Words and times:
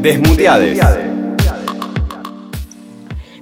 Desmuteades. 0.00 0.78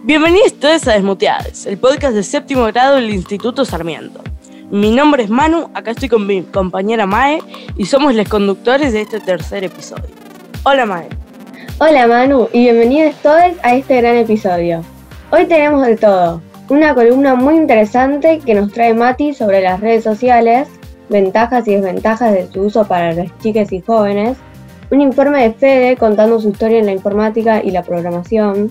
Bienvenidos 0.03 0.55
todos 0.59 0.89
a 0.89 0.93
Desmuteades, 0.93 1.67
el 1.67 1.77
podcast 1.77 2.15
de 2.15 2.23
séptimo 2.23 2.65
grado 2.65 2.95
del 2.95 3.11
Instituto 3.11 3.67
Sarmiento. 3.67 4.21
Mi 4.71 4.91
nombre 4.91 5.25
es 5.25 5.29
Manu, 5.29 5.69
acá 5.75 5.91
estoy 5.91 6.09
con 6.09 6.27
mi 6.27 6.43
compañera 6.45 7.05
Mae 7.05 7.41
y 7.77 7.85
somos 7.85 8.15
los 8.15 8.27
conductores 8.27 8.95
de 8.95 9.03
este 9.03 9.21
tercer 9.21 9.65
episodio. 9.65 10.15
Hola 10.63 10.87
Mae. 10.87 11.09
Hola 11.79 12.07
Manu 12.07 12.49
y 12.55 12.63
bienvenidos 12.63 13.17
todos 13.17 13.53
a 13.63 13.75
este 13.75 14.01
gran 14.01 14.17
episodio. 14.17 14.83
Hoy 15.33 15.45
tenemos 15.45 15.87
de 15.87 15.99
todo, 15.99 16.41
una 16.71 16.95
columna 16.95 17.35
muy 17.35 17.57
interesante 17.57 18.39
que 18.39 18.55
nos 18.55 18.73
trae 18.73 18.95
Mati 18.95 19.35
sobre 19.35 19.61
las 19.61 19.81
redes 19.81 20.05
sociales, 20.05 20.69
ventajas 21.11 21.69
y 21.69 21.75
desventajas 21.75 22.33
de 22.33 22.51
su 22.51 22.63
uso 22.63 22.89
para 22.89 23.13
las 23.13 23.29
chicas 23.41 23.71
y 23.73 23.83
jóvenes, 23.83 24.39
un 24.91 25.01
informe 25.01 25.43
de 25.43 25.55
Fede 25.55 25.97
contando 25.97 26.41
su 26.41 26.51
historia 26.51 26.79
en 26.79 26.87
la 26.87 26.93
informática 26.93 27.63
y 27.63 27.71
la 27.71 27.83
programación, 27.83 28.71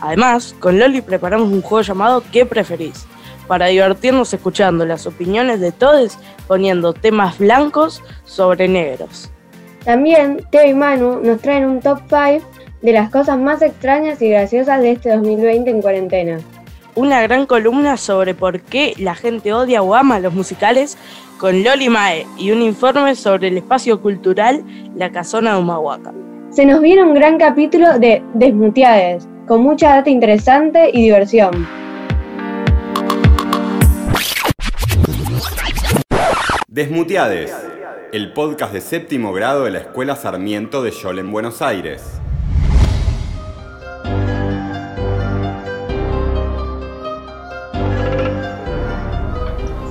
Además, 0.00 0.54
con 0.58 0.78
Loli 0.78 1.00
preparamos 1.00 1.48
un 1.48 1.62
juego 1.62 1.82
llamado 1.82 2.22
¿Qué 2.32 2.44
preferís? 2.44 3.06
Para 3.46 3.66
divertirnos 3.66 4.32
escuchando 4.34 4.84
las 4.84 5.06
opiniones 5.06 5.60
de 5.60 5.72
todos 5.72 6.18
poniendo 6.46 6.92
temas 6.92 7.38
blancos 7.38 8.02
sobre 8.24 8.68
negros. 8.68 9.30
También 9.84 10.44
Teo 10.50 10.66
y 10.66 10.74
Manu 10.74 11.20
nos 11.22 11.40
traen 11.40 11.64
un 11.64 11.80
top 11.80 12.00
5 12.08 12.44
de 12.82 12.92
las 12.92 13.10
cosas 13.10 13.38
más 13.38 13.62
extrañas 13.62 14.20
y 14.20 14.30
graciosas 14.30 14.80
de 14.80 14.92
este 14.92 15.14
2020 15.14 15.70
en 15.70 15.80
cuarentena. 15.80 16.38
Una 16.96 17.20
gran 17.22 17.46
columna 17.46 17.96
sobre 17.96 18.34
por 18.34 18.60
qué 18.60 18.94
la 18.98 19.14
gente 19.14 19.52
odia 19.52 19.82
o 19.82 19.94
ama 19.94 20.18
los 20.18 20.34
musicales 20.34 20.96
con 21.38 21.62
Loli 21.62 21.88
Mae 21.88 22.26
y 22.38 22.50
un 22.50 22.62
informe 22.62 23.14
sobre 23.14 23.48
el 23.48 23.58
espacio 23.58 24.00
cultural 24.00 24.64
La 24.94 25.10
Casona 25.12 25.54
de 25.54 25.60
Humahuaca. 25.60 26.12
Se 26.50 26.64
nos 26.64 26.80
viene 26.80 27.02
un 27.02 27.14
gran 27.14 27.38
capítulo 27.38 27.98
de 27.98 28.22
Desmuteades, 28.34 29.28
con 29.46 29.62
mucha 29.62 29.96
data 29.96 30.08
interesante 30.08 30.90
y 30.92 31.02
diversión. 31.02 31.68
Desmuteades, 36.68 37.54
el 38.12 38.32
podcast 38.32 38.72
de 38.72 38.80
séptimo 38.80 39.32
grado 39.32 39.64
de 39.64 39.70
la 39.70 39.78
Escuela 39.78 40.16
Sarmiento 40.16 40.82
de 40.82 40.90
Yol 40.90 41.18
en 41.18 41.30
Buenos 41.30 41.62
Aires. 41.62 42.20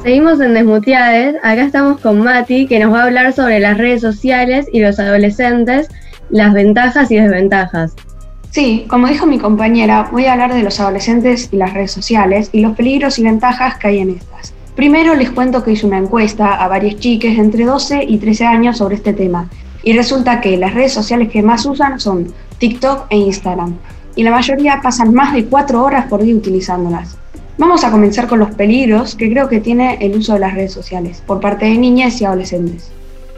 Seguimos 0.06 0.40
en 0.40 0.54
Desmuteades, 0.54 1.36
acá 1.38 1.64
estamos 1.64 2.00
con 2.00 2.22
Mati 2.22 2.68
que 2.68 2.78
nos 2.78 2.94
va 2.94 3.00
a 3.02 3.04
hablar 3.06 3.34
sobre 3.34 3.60
las 3.60 3.80
redes 3.80 4.02
sociales 4.02 4.68
y 4.72 4.80
los 4.80 5.00
adolescentes, 5.00 5.90
las 6.30 6.54
ventajas 6.54 7.10
y 7.10 7.16
desventajas. 7.16 7.96
Sí, 8.52 8.86
como 8.88 9.08
dijo 9.08 9.26
mi 9.26 9.40
compañera, 9.40 10.08
voy 10.12 10.28
a 10.28 10.34
hablar 10.34 10.54
de 10.54 10.62
los 10.62 10.80
adolescentes 10.80 11.50
y 11.52 11.56
las 11.56 11.74
redes 11.74 11.90
sociales 11.90 12.52
y 12.52 12.60
los 12.60 12.76
peligros 12.76 13.18
y 13.18 13.24
ventajas 13.24 13.80
que 13.80 13.88
hay 13.88 13.98
en 13.98 14.12
estas. 14.12 14.54
Primero 14.76 15.16
les 15.16 15.32
cuento 15.32 15.64
que 15.64 15.72
hice 15.72 15.88
una 15.88 15.98
encuesta 15.98 16.54
a 16.54 16.68
varias 16.68 16.98
chiques 16.98 17.40
entre 17.40 17.66
12 17.66 18.04
y 18.08 18.20
13 18.20 18.46
años 18.46 18.78
sobre 18.78 18.98
este 18.98 19.14
tema 19.14 19.50
y 19.82 19.94
resulta 19.94 20.40
que 20.40 20.56
las 20.56 20.76
redes 20.76 20.94
sociales 20.94 21.30
que 21.32 21.42
más 21.42 21.66
usan 21.66 22.00
son 22.00 22.32
TikTok 22.60 23.08
e 23.10 23.18
Instagram 23.18 23.76
y 24.16 24.22
la 24.22 24.30
mayoría 24.30 24.82
pasan 24.84 25.16
más 25.16 25.34
de 25.34 25.46
4 25.46 25.84
horas 25.84 26.06
por 26.06 26.22
día 26.22 26.36
utilizándolas. 26.36 27.18
Vamos 27.58 27.86
a 27.86 27.92
comenzar 27.92 28.28
con 28.28 28.40
los 28.40 28.54
peligros 28.54 29.16
que 29.16 29.30
creo 29.30 29.48
que 29.48 29.62
tiene 29.62 29.98
el 30.02 30.18
uso 30.18 30.34
de 30.34 30.40
las 30.40 30.56
redes 30.56 30.74
sociales 30.74 31.24
por 31.26 31.40
parte 31.40 31.64
de 31.64 31.78
niñas 31.78 32.20
y 32.20 32.26
adolescentes. 32.26 32.92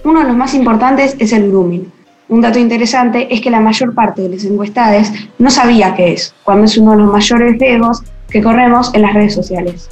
Uno 0.04 0.22
de 0.22 0.28
los 0.28 0.36
más 0.36 0.56
importantes 0.56 1.16
es 1.20 1.34
el 1.34 1.50
grooming. 1.50 1.92
Un 2.28 2.42
dato 2.42 2.58
interesante 2.58 3.32
es 3.32 3.42
que 3.42 3.52
la 3.52 3.60
mayor 3.60 3.94
parte 3.94 4.24
de 4.24 4.30
las 4.30 4.44
encuestadas 4.44 5.14
no 5.38 5.52
sabía 5.52 5.94
qué 5.94 6.14
es, 6.14 6.34
cuando 6.44 6.66
es 6.66 6.76
uno 6.80 6.94
de 6.94 6.98
los 6.98 7.12
mayores 7.12 7.60
riesgos 7.60 8.02
que 8.28 8.42
corremos 8.42 8.92
en 8.96 9.04
las 9.04 9.14
redes 9.14 9.36
sociales. 9.36 9.88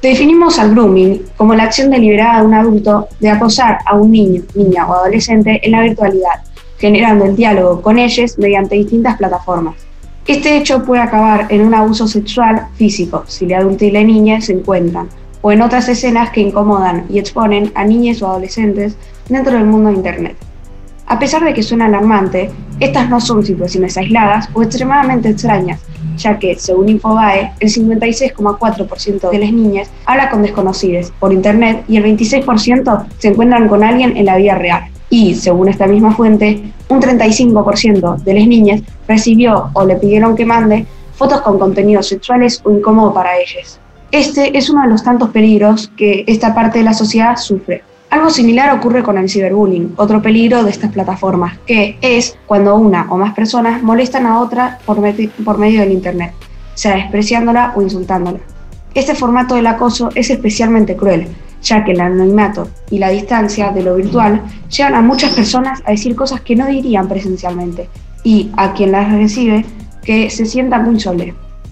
Definimos 0.00 0.58
al 0.58 0.70
grooming 0.70 1.24
como 1.36 1.54
la 1.54 1.64
acción 1.64 1.90
deliberada 1.90 2.40
de 2.40 2.46
un 2.46 2.54
adulto 2.54 3.08
de 3.20 3.28
acosar 3.28 3.80
a 3.84 3.96
un 3.96 4.10
niño, 4.10 4.44
niña 4.54 4.86
o 4.88 4.94
adolescente 4.94 5.60
en 5.62 5.72
la 5.72 5.82
virtualidad, 5.82 6.40
generando 6.78 7.26
el 7.26 7.36
diálogo 7.36 7.82
con 7.82 7.98
ellos 7.98 8.38
mediante 8.38 8.76
distintas 8.76 9.18
plataformas. 9.18 9.87
Este 10.28 10.58
hecho 10.58 10.84
puede 10.84 11.00
acabar 11.00 11.46
en 11.48 11.62
un 11.62 11.72
abuso 11.72 12.06
sexual 12.06 12.66
físico 12.74 13.24
si 13.26 13.46
el 13.46 13.54
adulto 13.54 13.86
y 13.86 13.90
la 13.90 14.04
niña 14.04 14.42
se 14.42 14.52
encuentran, 14.52 15.08
o 15.40 15.52
en 15.52 15.62
otras 15.62 15.88
escenas 15.88 16.28
que 16.28 16.42
incomodan 16.42 17.06
y 17.08 17.18
exponen 17.18 17.72
a 17.74 17.82
niñas 17.84 18.20
o 18.20 18.28
adolescentes 18.28 18.94
dentro 19.30 19.54
del 19.54 19.64
mundo 19.64 19.88
de 19.88 19.96
Internet. 19.96 20.36
A 21.06 21.18
pesar 21.18 21.42
de 21.42 21.54
que 21.54 21.62
suena 21.62 21.86
alarmante, 21.86 22.50
estas 22.78 23.08
no 23.08 23.22
son 23.22 23.42
situaciones 23.42 23.96
aisladas 23.96 24.50
o 24.52 24.62
extremadamente 24.62 25.30
extrañas, 25.30 25.80
ya 26.18 26.38
que, 26.38 26.56
según 26.56 26.90
Infobae, 26.90 27.52
el 27.58 27.70
56,4% 27.70 29.30
de 29.30 29.38
las 29.38 29.50
niñas 29.50 29.90
habla 30.04 30.28
con 30.28 30.42
desconocidos 30.42 31.10
por 31.18 31.32
Internet 31.32 31.84
y 31.88 31.96
el 31.96 32.04
26% 32.04 33.06
se 33.16 33.28
encuentran 33.28 33.66
con 33.66 33.82
alguien 33.82 34.14
en 34.14 34.26
la 34.26 34.36
vida 34.36 34.56
real. 34.56 34.90
Y, 35.08 35.36
según 35.36 35.68
esta 35.68 35.86
misma 35.86 36.14
fuente, 36.14 36.70
un 36.88 37.00
35% 37.00 38.16
de 38.18 38.34
las 38.34 38.46
niñas 38.46 38.82
recibió 39.06 39.70
o 39.72 39.84
le 39.84 39.96
pidieron 39.96 40.36
que 40.36 40.44
mande 40.44 40.86
fotos 41.14 41.40
con 41.42 41.58
contenidos 41.58 42.06
sexuales 42.06 42.60
o 42.64 42.70
incómodos 42.70 43.14
para 43.14 43.38
ellas. 43.38 43.78
Este 44.10 44.56
es 44.56 44.70
uno 44.70 44.82
de 44.82 44.88
los 44.88 45.02
tantos 45.02 45.30
peligros 45.30 45.90
que 45.96 46.24
esta 46.26 46.54
parte 46.54 46.78
de 46.78 46.84
la 46.84 46.94
sociedad 46.94 47.36
sufre. 47.36 47.82
Algo 48.10 48.30
similar 48.30 48.74
ocurre 48.74 49.02
con 49.02 49.18
el 49.18 49.28
ciberbullying, 49.28 49.92
otro 49.96 50.22
peligro 50.22 50.64
de 50.64 50.70
estas 50.70 50.90
plataformas, 50.92 51.58
que 51.66 51.98
es 52.00 52.38
cuando 52.46 52.74
una 52.76 53.06
o 53.10 53.18
más 53.18 53.34
personas 53.34 53.82
molestan 53.82 54.24
a 54.24 54.40
otra 54.40 54.78
por, 54.86 54.98
por 55.44 55.58
medio 55.58 55.80
del 55.80 55.92
Internet, 55.92 56.32
sea 56.72 56.94
despreciándola 56.94 57.74
o 57.76 57.82
insultándola. 57.82 58.38
Este 58.94 59.14
formato 59.14 59.56
del 59.56 59.66
acoso 59.66 60.08
es 60.14 60.30
especialmente 60.30 60.96
cruel, 60.96 61.28
ya 61.62 61.84
que 61.84 61.92
el 61.92 62.00
anonimato 62.00 62.68
y 62.90 62.98
la 62.98 63.10
distancia 63.10 63.70
de 63.70 63.82
lo 63.82 63.96
virtual 63.96 64.42
llevan 64.68 64.94
a 64.94 65.02
muchas 65.02 65.32
personas 65.32 65.82
a 65.84 65.90
decir 65.90 66.14
cosas 66.14 66.40
que 66.40 66.56
no 66.56 66.66
dirían 66.66 67.08
presencialmente 67.08 67.88
y 68.24 68.50
a 68.56 68.72
quien 68.72 68.92
las 68.92 69.12
recibe 69.12 69.64
que 70.02 70.30
se 70.30 70.46
sienta 70.46 70.78
muy 70.78 70.98
solo. 71.00 71.24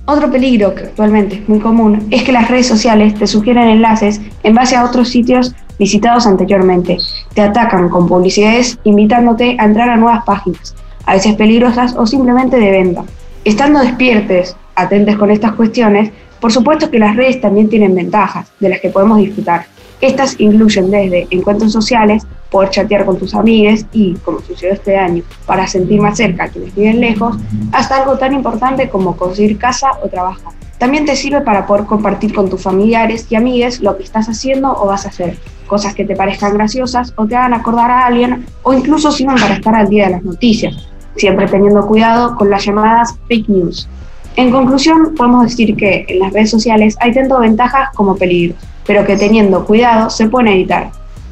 Otro 0.09 0.31
peligro 0.31 0.75
que 0.75 0.85
actualmente 0.85 1.37
es 1.37 1.49
muy 1.49 1.59
común 1.59 2.07
es 2.11 2.23
que 2.23 2.33
las 2.33 2.49
redes 2.49 2.67
sociales 2.67 3.15
te 3.15 3.27
sugieren 3.27 3.69
enlaces 3.69 4.21
en 4.45 4.55
base 4.55 4.77
a 4.77 4.85
otros 4.85 5.09
sitios 5.09 5.55
visitados 5.79 6.27
anteriormente. 6.27 6.99
Te 7.35 7.43
atacan 7.43 7.89
con 7.89 8.07
publicidades 8.07 8.79
invitándote 8.85 9.57
a 9.59 9.65
entrar 9.65 9.91
a 9.91 9.97
nuevas 9.97 10.25
páginas, 10.25 10.77
a 11.07 11.15
veces 11.15 11.35
peligrosas 11.35 11.95
o 11.97 12.07
simplemente 12.07 12.57
de 12.57 12.71
venta. 12.71 13.05
Estando 13.45 13.81
despiertes, 13.81 14.57
atentes 14.77 15.17
con 15.17 15.31
estas 15.31 15.53
cuestiones, 15.53 16.13
por 16.41 16.53
supuesto 16.53 16.91
que 16.91 16.99
las 16.99 17.17
redes 17.17 17.41
también 17.41 17.69
tienen 17.69 17.95
ventajas 17.95 18.49
de 18.61 18.69
las 18.69 18.81
que 18.81 18.91
podemos 18.91 19.19
disfrutar. 19.19 19.67
Estas 20.01 20.39
incluyen 20.39 20.91
desde 20.91 21.27
encuentros 21.31 21.73
sociales, 21.73 22.27
poder 22.51 22.71
chatear 22.71 23.05
con 23.05 23.19
tus 23.19 23.35
amigues 23.35 23.87
y, 23.93 24.15
como 24.17 24.41
sucedió 24.41 24.75
este 24.75 24.97
año, 24.97 25.23
para 25.47 25.67
sentir 25.67 26.01
más 26.01 26.19
cerca 26.19 26.45
a 26.45 26.49
quienes 26.49 26.75
viven 26.75 27.01
lejos, 27.01 27.37
hasta 27.73 27.97
algo 27.97 28.19
tan 28.19 28.35
importante 28.35 28.89
como 28.89 29.17
conseguir 29.17 29.59
casa 29.59 29.93
o 30.03 30.09
trabajo. 30.09 30.53
También 30.79 31.07
te 31.07 31.17
sirve 31.17 31.41
para 31.41 31.67
poder 31.67 31.87
compartir 31.87 32.35
con 32.35 32.51
tus 32.51 32.63
familiares 32.63 33.27
y 33.31 33.37
amigues 33.37 33.81
lo 33.81 33.97
que 33.97 34.03
estás 34.03 34.29
haciendo 34.29 34.77
o 34.77 34.87
vas 34.87 35.07
a 35.07 35.09
hacer, 35.09 35.39
cosas 35.67 35.95
que 35.95 36.05
te 36.05 36.15
parezcan 36.15 36.55
graciosas 36.55 37.15
o 37.17 37.27
te 37.27 37.35
hagan 37.35 37.55
acordar 37.55 37.91
a 37.91 38.07
alguien 38.07 38.45
o 38.63 38.75
incluso 38.75 39.11
sirven 39.11 39.37
para 39.37 39.55
estar 39.55 39.75
al 39.75 39.89
día 39.89 40.05
de 40.07 40.13
las 40.13 40.23
noticias, 40.23 40.77
siempre 41.17 41.49
teniendo 41.49 41.87
cuidado 41.87 42.37
con 42.37 42.51
las 42.51 42.65
llamadas 42.65 43.15
fake 43.27 43.49
news. 43.49 43.89
En 44.37 44.51
conclusión, 44.51 45.15
podemos 45.17 45.45
decir 45.45 45.75
que 45.77 46.05
en 46.09 46.19
las 46.19 46.31
redes 46.35 46.51
sociales 46.51 46.95
hay 47.01 47.15
tanto 47.15 47.41
ventajas 47.41 47.89
como 47.95 48.17
peligros, 48.17 48.59
pero 48.87 49.05
que 49.05 49.17
teniendo 49.17 49.65
cuidado 49.65 50.11
se 50.11 50.29
pueden 50.29 50.53
evitar. 50.53 50.91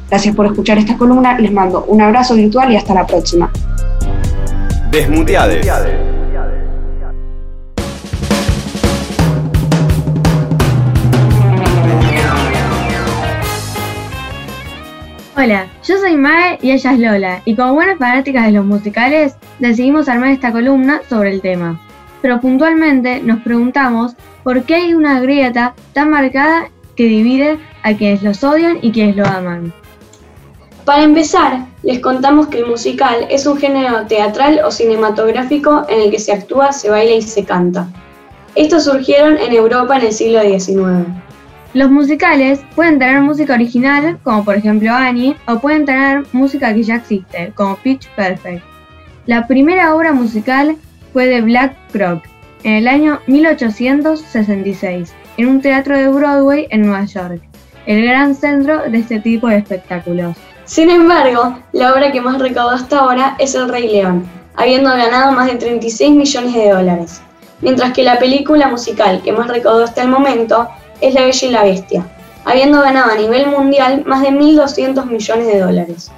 Gracias 0.09 0.35
por 0.35 0.45
escuchar 0.45 0.77
esta 0.77 0.97
columna, 0.97 1.39
les 1.39 1.51
mando 1.51 1.85
un 1.85 2.01
abrazo 2.01 2.35
virtual 2.35 2.71
y 2.71 2.75
hasta 2.75 2.93
la 2.93 3.07
próxima. 3.07 3.51
Desmuteades. 4.91 5.67
Hola, 15.37 15.67
yo 15.83 15.97
soy 15.97 16.15
Mae 16.15 16.57
y 16.61 16.71
ella 16.71 16.93
es 16.93 16.99
Lola, 16.99 17.41
y 17.43 17.55
como 17.55 17.73
buenas 17.73 17.99
fanáticas 17.99 18.45
de 18.45 18.53
los 18.53 18.65
musicales, 18.65 19.35
decidimos 19.59 20.07
armar 20.07 20.29
esta 20.29 20.51
columna 20.51 21.01
sobre 21.09 21.31
el 21.31 21.41
tema. 21.41 21.79
Pero 22.21 22.39
puntualmente 22.39 23.21
nos 23.21 23.41
preguntamos 23.41 24.15
por 24.43 24.63
qué 24.63 24.75
hay 24.75 24.93
una 24.93 25.19
grieta 25.19 25.73
tan 25.93 26.09
marcada 26.09 26.69
que 26.95 27.03
divide 27.03 27.59
a 27.83 27.93
quienes 27.93 28.23
los 28.23 28.43
odian 28.43 28.79
y 28.81 28.91
quienes 28.91 29.15
lo 29.15 29.25
aman. 29.25 29.73
Para 30.85 31.03
empezar, 31.03 31.65
les 31.81 31.99
contamos 31.99 32.47
que 32.47 32.59
el 32.59 32.67
musical 32.67 33.25
es 33.29 33.47
un 33.47 33.57
género 33.57 34.05
teatral 34.05 34.61
o 34.63 34.69
cinematográfico 34.69 35.85
en 35.89 36.01
el 36.01 36.11
que 36.11 36.19
se 36.19 36.31
actúa, 36.31 36.71
se 36.71 36.89
baila 36.89 37.15
y 37.15 37.21
se 37.23 37.43
canta. 37.43 37.87
Estos 38.53 38.85
surgieron 38.85 39.37
en 39.37 39.51
Europa 39.51 39.97
en 39.97 40.05
el 40.05 40.13
siglo 40.13 40.41
XIX. 40.41 41.07
Los 41.73 41.91
musicales 41.91 42.61
pueden 42.75 42.99
tener 42.99 43.19
música 43.21 43.53
original, 43.53 44.17
como 44.23 44.45
por 44.45 44.55
ejemplo 44.55 44.91
Annie, 44.93 45.35
o 45.47 45.59
pueden 45.59 45.85
tener 45.85 46.23
música 46.31 46.73
que 46.73 46.83
ya 46.83 46.95
existe, 46.95 47.51
como 47.55 47.75
Pitch 47.77 48.07
Perfect. 48.15 48.63
La 49.25 49.45
primera 49.47 49.93
obra 49.93 50.13
musical 50.13 50.77
fue 51.11 51.25
de 51.25 51.41
Black 51.41 51.75
Croc 51.91 52.23
en 52.63 52.73
el 52.73 52.87
año 52.87 53.19
1866, 53.27 55.13
en 55.37 55.47
un 55.47 55.61
teatro 55.61 55.97
de 55.97 56.07
Broadway 56.07 56.67
en 56.69 56.83
Nueva 56.83 57.05
York, 57.05 57.41
el 57.85 58.05
gran 58.05 58.35
centro 58.35 58.89
de 58.89 58.97
este 58.97 59.19
tipo 59.19 59.47
de 59.47 59.57
espectáculos. 59.57 60.35
Sin 60.65 60.89
embargo, 60.89 61.59
la 61.73 61.93
obra 61.93 62.11
que 62.11 62.21
más 62.21 62.39
recaudó 62.39 62.71
hasta 62.71 62.99
ahora 62.99 63.35
es 63.37 63.53
El 63.55 63.69
Rey 63.69 63.87
León, 63.87 64.25
habiendo 64.55 64.89
ganado 64.89 65.31
más 65.31 65.47
de 65.47 65.57
36 65.57 66.11
millones 66.11 66.53
de 66.53 66.69
dólares, 66.69 67.21
mientras 67.61 67.93
que 67.93 68.03
la 68.03 68.17
película 68.17 68.67
musical 68.67 69.21
que 69.23 69.31
más 69.31 69.47
recaudó 69.47 69.83
hasta 69.83 70.01
el 70.01 70.09
momento 70.09 70.67
es 71.01 71.13
La 71.13 71.21
Bella 71.21 71.47
y 71.47 71.51
la 71.51 71.63
Bestia, 71.63 72.05
habiendo 72.45 72.81
ganado 72.81 73.11
a 73.11 73.15
nivel 73.15 73.47
mundial 73.47 74.03
más 74.05 74.21
de 74.21 74.29
1.200 74.29 75.05
millones 75.05 75.47
de 75.47 75.59
dólares. 75.59 76.11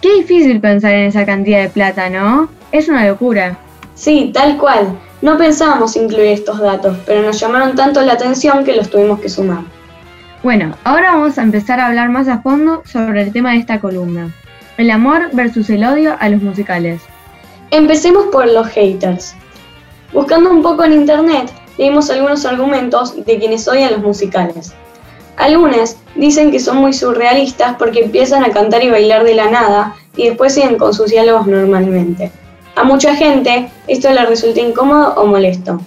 Qué 0.00 0.14
difícil 0.16 0.60
pensar 0.60 0.92
en 0.92 1.06
esa 1.06 1.24
cantidad 1.24 1.62
de 1.62 1.70
plata, 1.70 2.10
¿no? 2.10 2.48
Es 2.72 2.88
una 2.88 3.06
locura. 3.06 3.58
Sí, 3.94 4.30
tal 4.34 4.58
cual. 4.58 4.98
No 5.22 5.38
pensábamos 5.38 5.96
incluir 5.96 6.26
estos 6.26 6.58
datos, 6.58 6.98
pero 7.06 7.22
nos 7.22 7.40
llamaron 7.40 7.74
tanto 7.74 8.02
la 8.02 8.12
atención 8.12 8.64
que 8.64 8.76
los 8.76 8.90
tuvimos 8.90 9.20
que 9.20 9.28
sumar. 9.28 9.62
Bueno, 10.42 10.74
ahora 10.84 11.12
vamos 11.12 11.38
a 11.38 11.42
empezar 11.42 11.80
a 11.80 11.86
hablar 11.86 12.10
más 12.10 12.28
a 12.28 12.42
fondo 12.42 12.82
sobre 12.84 13.22
el 13.22 13.32
tema 13.32 13.52
de 13.52 13.58
esta 13.58 13.80
columna. 13.80 14.30
El 14.76 14.90
amor 14.90 15.30
versus 15.32 15.70
el 15.70 15.84
odio 15.84 16.16
a 16.20 16.28
los 16.28 16.42
musicales. 16.42 17.00
Empecemos 17.70 18.26
por 18.26 18.46
los 18.46 18.66
haters. 18.68 19.34
Buscando 20.12 20.50
un 20.50 20.62
poco 20.62 20.84
en 20.84 20.92
internet, 20.92 21.50
leímos 21.78 22.10
algunos 22.10 22.44
argumentos 22.44 23.24
de 23.24 23.38
quienes 23.38 23.66
odian 23.66 23.92
los 23.92 24.02
musicales. 24.02 24.74
Algunos 25.36 25.96
dicen 26.14 26.50
que 26.50 26.60
son 26.60 26.76
muy 26.76 26.92
surrealistas 26.92 27.76
porque 27.78 28.04
empiezan 28.04 28.44
a 28.44 28.50
cantar 28.50 28.84
y 28.84 28.90
bailar 28.90 29.24
de 29.24 29.34
la 29.34 29.50
nada 29.50 29.96
y 30.16 30.28
después 30.28 30.54
siguen 30.54 30.76
con 30.76 30.92
sus 30.92 31.10
diálogos 31.10 31.46
normalmente. 31.46 32.30
A 32.76 32.82
mucha 32.82 33.14
gente 33.14 33.70
esto 33.86 34.10
le 34.10 34.26
resulta 34.26 34.60
incómodo 34.60 35.14
o 35.14 35.26
molesto. 35.26 35.80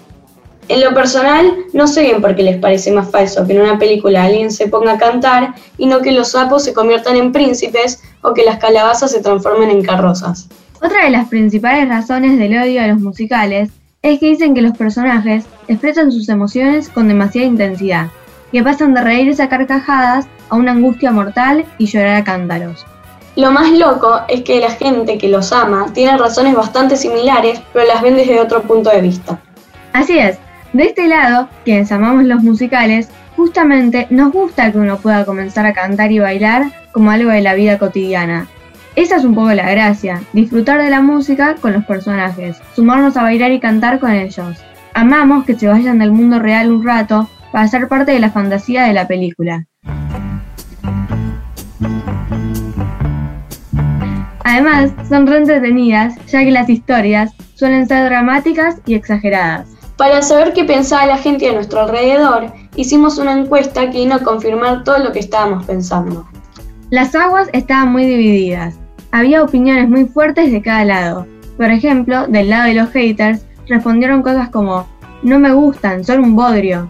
En 0.69 0.81
lo 0.81 0.93
personal, 0.93 1.53
no 1.73 1.87
sé 1.87 2.03
bien 2.03 2.21
por 2.21 2.35
qué 2.35 2.43
les 2.43 2.57
parece 2.57 2.91
más 2.91 3.09
falso 3.09 3.45
que 3.45 3.53
en 3.53 3.61
una 3.61 3.79
película 3.79 4.23
alguien 4.23 4.51
se 4.51 4.67
ponga 4.67 4.93
a 4.93 4.97
cantar 4.97 5.53
y 5.77 5.85
no 5.85 6.01
que 6.01 6.11
los 6.11 6.31
sapos 6.31 6.63
se 6.63 6.73
conviertan 6.73 7.15
en 7.15 7.31
príncipes 7.31 8.01
o 8.21 8.33
que 8.33 8.43
las 8.43 8.57
calabazas 8.57 9.11
se 9.11 9.21
transformen 9.21 9.69
en 9.69 9.83
carrozas. 9.83 10.49
Otra 10.81 11.05
de 11.05 11.11
las 11.11 11.27
principales 11.29 11.87
razones 11.89 12.37
del 12.37 12.57
odio 12.57 12.81
a 12.81 12.87
los 12.87 12.99
musicales 12.99 13.69
es 14.01 14.19
que 14.19 14.27
dicen 14.27 14.53
que 14.53 14.61
los 14.61 14.77
personajes 14.77 15.45
expresan 15.67 16.11
sus 16.11 16.29
emociones 16.29 16.89
con 16.89 17.07
demasiada 17.07 17.47
intensidad, 17.47 18.07
que 18.51 18.63
pasan 18.63 18.93
de 18.93 19.01
reírse 19.01 19.43
a 19.43 19.49
carcajadas 19.49 20.27
a 20.49 20.55
una 20.55 20.71
angustia 20.71 21.11
mortal 21.11 21.65
y 21.77 21.87
llorar 21.87 22.15
a 22.15 22.23
cántaros. 22.23 22.85
Lo 23.37 23.51
más 23.51 23.71
loco 23.71 24.21
es 24.27 24.41
que 24.41 24.59
la 24.59 24.71
gente 24.71 25.19
que 25.19 25.29
los 25.29 25.53
ama 25.53 25.93
tiene 25.93 26.17
razones 26.17 26.55
bastante 26.55 26.95
similares, 26.95 27.61
pero 27.71 27.85
las 27.85 28.01
ven 28.01 28.15
desde 28.15 28.39
otro 28.39 28.63
punto 28.63 28.89
de 28.89 28.99
vista. 28.99 29.39
Así 29.93 30.17
es, 30.17 30.39
de 30.73 30.85
este 30.85 31.07
lado, 31.07 31.47
quienes 31.63 31.91
amamos 31.91 32.23
los 32.23 32.41
musicales, 32.41 33.09
justamente 33.35 34.07
nos 34.09 34.33
gusta 34.33 34.71
que 34.71 34.79
uno 34.79 34.97
pueda 34.97 35.23
comenzar 35.23 35.67
a 35.67 35.73
cantar 35.73 36.11
y 36.11 36.17
bailar 36.17 36.71
como 36.91 37.11
algo 37.11 37.29
de 37.29 37.41
la 37.41 37.53
vida 37.53 37.77
cotidiana. 37.77 38.47
Esa 38.95 39.17
es 39.17 39.23
un 39.23 39.35
poco 39.35 39.53
la 39.53 39.69
gracia, 39.69 40.23
disfrutar 40.33 40.81
de 40.81 40.89
la 40.89 41.01
música 41.01 41.57
con 41.61 41.73
los 41.73 41.85
personajes, 41.85 42.57
sumarnos 42.75 43.17
a 43.17 43.21
bailar 43.21 43.51
y 43.51 43.59
cantar 43.59 43.99
con 43.99 44.13
ellos. 44.13 44.57
Amamos 44.95 45.45
que 45.45 45.53
se 45.53 45.67
vayan 45.67 45.99
del 45.99 46.11
mundo 46.11 46.39
real 46.39 46.71
un 46.71 46.83
rato 46.83 47.29
para 47.51 47.67
ser 47.67 47.87
parte 47.87 48.13
de 48.13 48.19
la 48.19 48.31
fantasía 48.31 48.85
de 48.85 48.93
la 48.93 49.07
película. 49.07 49.67
Además, 54.57 54.91
son 55.07 55.27
re 55.27 55.37
entretenidas, 55.37 56.15
ya 56.25 56.39
que 56.39 56.49
las 56.49 56.67
historias 56.67 57.31
suelen 57.53 57.87
ser 57.87 58.05
dramáticas 58.05 58.77
y 58.87 58.95
exageradas. 58.95 59.67
Para 59.97 60.23
saber 60.23 60.51
qué 60.53 60.63
pensaba 60.63 61.05
la 61.05 61.17
gente 61.17 61.47
a 61.47 61.53
nuestro 61.53 61.81
alrededor, 61.81 62.51
hicimos 62.75 63.19
una 63.19 63.33
encuesta 63.33 63.91
que 63.91 63.99
vino 63.99 64.15
a 64.15 64.23
confirmar 64.23 64.83
todo 64.83 64.97
lo 64.97 65.11
que 65.11 65.19
estábamos 65.19 65.63
pensando. 65.65 66.25
Las 66.89 67.13
aguas 67.13 67.49
estaban 67.53 67.91
muy 67.91 68.07
divididas. 68.07 68.73
Había 69.11 69.43
opiniones 69.43 69.89
muy 69.89 70.05
fuertes 70.05 70.51
de 70.51 70.63
cada 70.63 70.85
lado. 70.85 71.27
Por 71.55 71.69
ejemplo, 71.69 72.25
del 72.25 72.49
lado 72.49 72.63
de 72.63 72.73
los 72.73 72.89
haters, 72.89 73.45
respondieron 73.67 74.23
cosas 74.23 74.49
como, 74.49 74.87
no 75.21 75.37
me 75.37 75.53
gustan, 75.53 76.03
son 76.03 76.21
un 76.21 76.35
bodrio. 76.35 76.89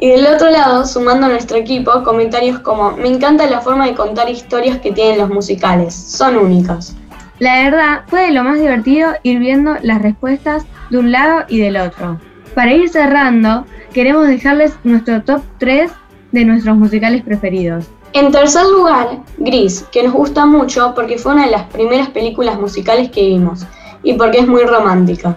Y 0.00 0.10
del 0.10 0.26
otro 0.26 0.50
lado, 0.50 0.84
sumando 0.84 1.24
a 1.24 1.30
nuestro 1.30 1.56
equipo, 1.56 2.02
comentarios 2.04 2.58
como, 2.58 2.90
me 2.90 3.08
encanta 3.08 3.46
la 3.46 3.62
forma 3.62 3.86
de 3.86 3.94
contar 3.94 4.28
historias 4.28 4.80
que 4.80 4.92
tienen 4.92 5.16
los 5.16 5.30
musicales, 5.30 5.94
son 5.94 6.36
únicas. 6.36 6.94
La 7.38 7.62
verdad, 7.64 8.02
fue 8.06 8.22
de 8.26 8.32
lo 8.32 8.42
más 8.44 8.58
divertido 8.58 9.12
ir 9.22 9.38
viendo 9.38 9.76
las 9.82 10.00
respuestas 10.00 10.64
de 10.88 10.98
un 10.98 11.12
lado 11.12 11.44
y 11.48 11.58
del 11.58 11.76
otro. 11.76 12.18
Para 12.54 12.72
ir 12.72 12.88
cerrando, 12.88 13.66
queremos 13.92 14.26
dejarles 14.26 14.74
nuestro 14.84 15.22
top 15.22 15.42
3 15.58 15.90
de 16.32 16.44
nuestros 16.46 16.76
musicales 16.78 17.22
preferidos. 17.22 17.86
En 18.14 18.32
tercer 18.32 18.64
lugar, 18.64 19.18
Gris, 19.36 19.84
que 19.92 20.02
nos 20.02 20.14
gusta 20.14 20.46
mucho 20.46 20.94
porque 20.94 21.18
fue 21.18 21.34
una 21.34 21.44
de 21.44 21.50
las 21.50 21.64
primeras 21.64 22.08
películas 22.08 22.58
musicales 22.58 23.10
que 23.10 23.26
vimos 23.26 23.66
y 24.02 24.14
porque 24.14 24.38
es 24.38 24.46
muy 24.46 24.62
romántica. 24.62 25.36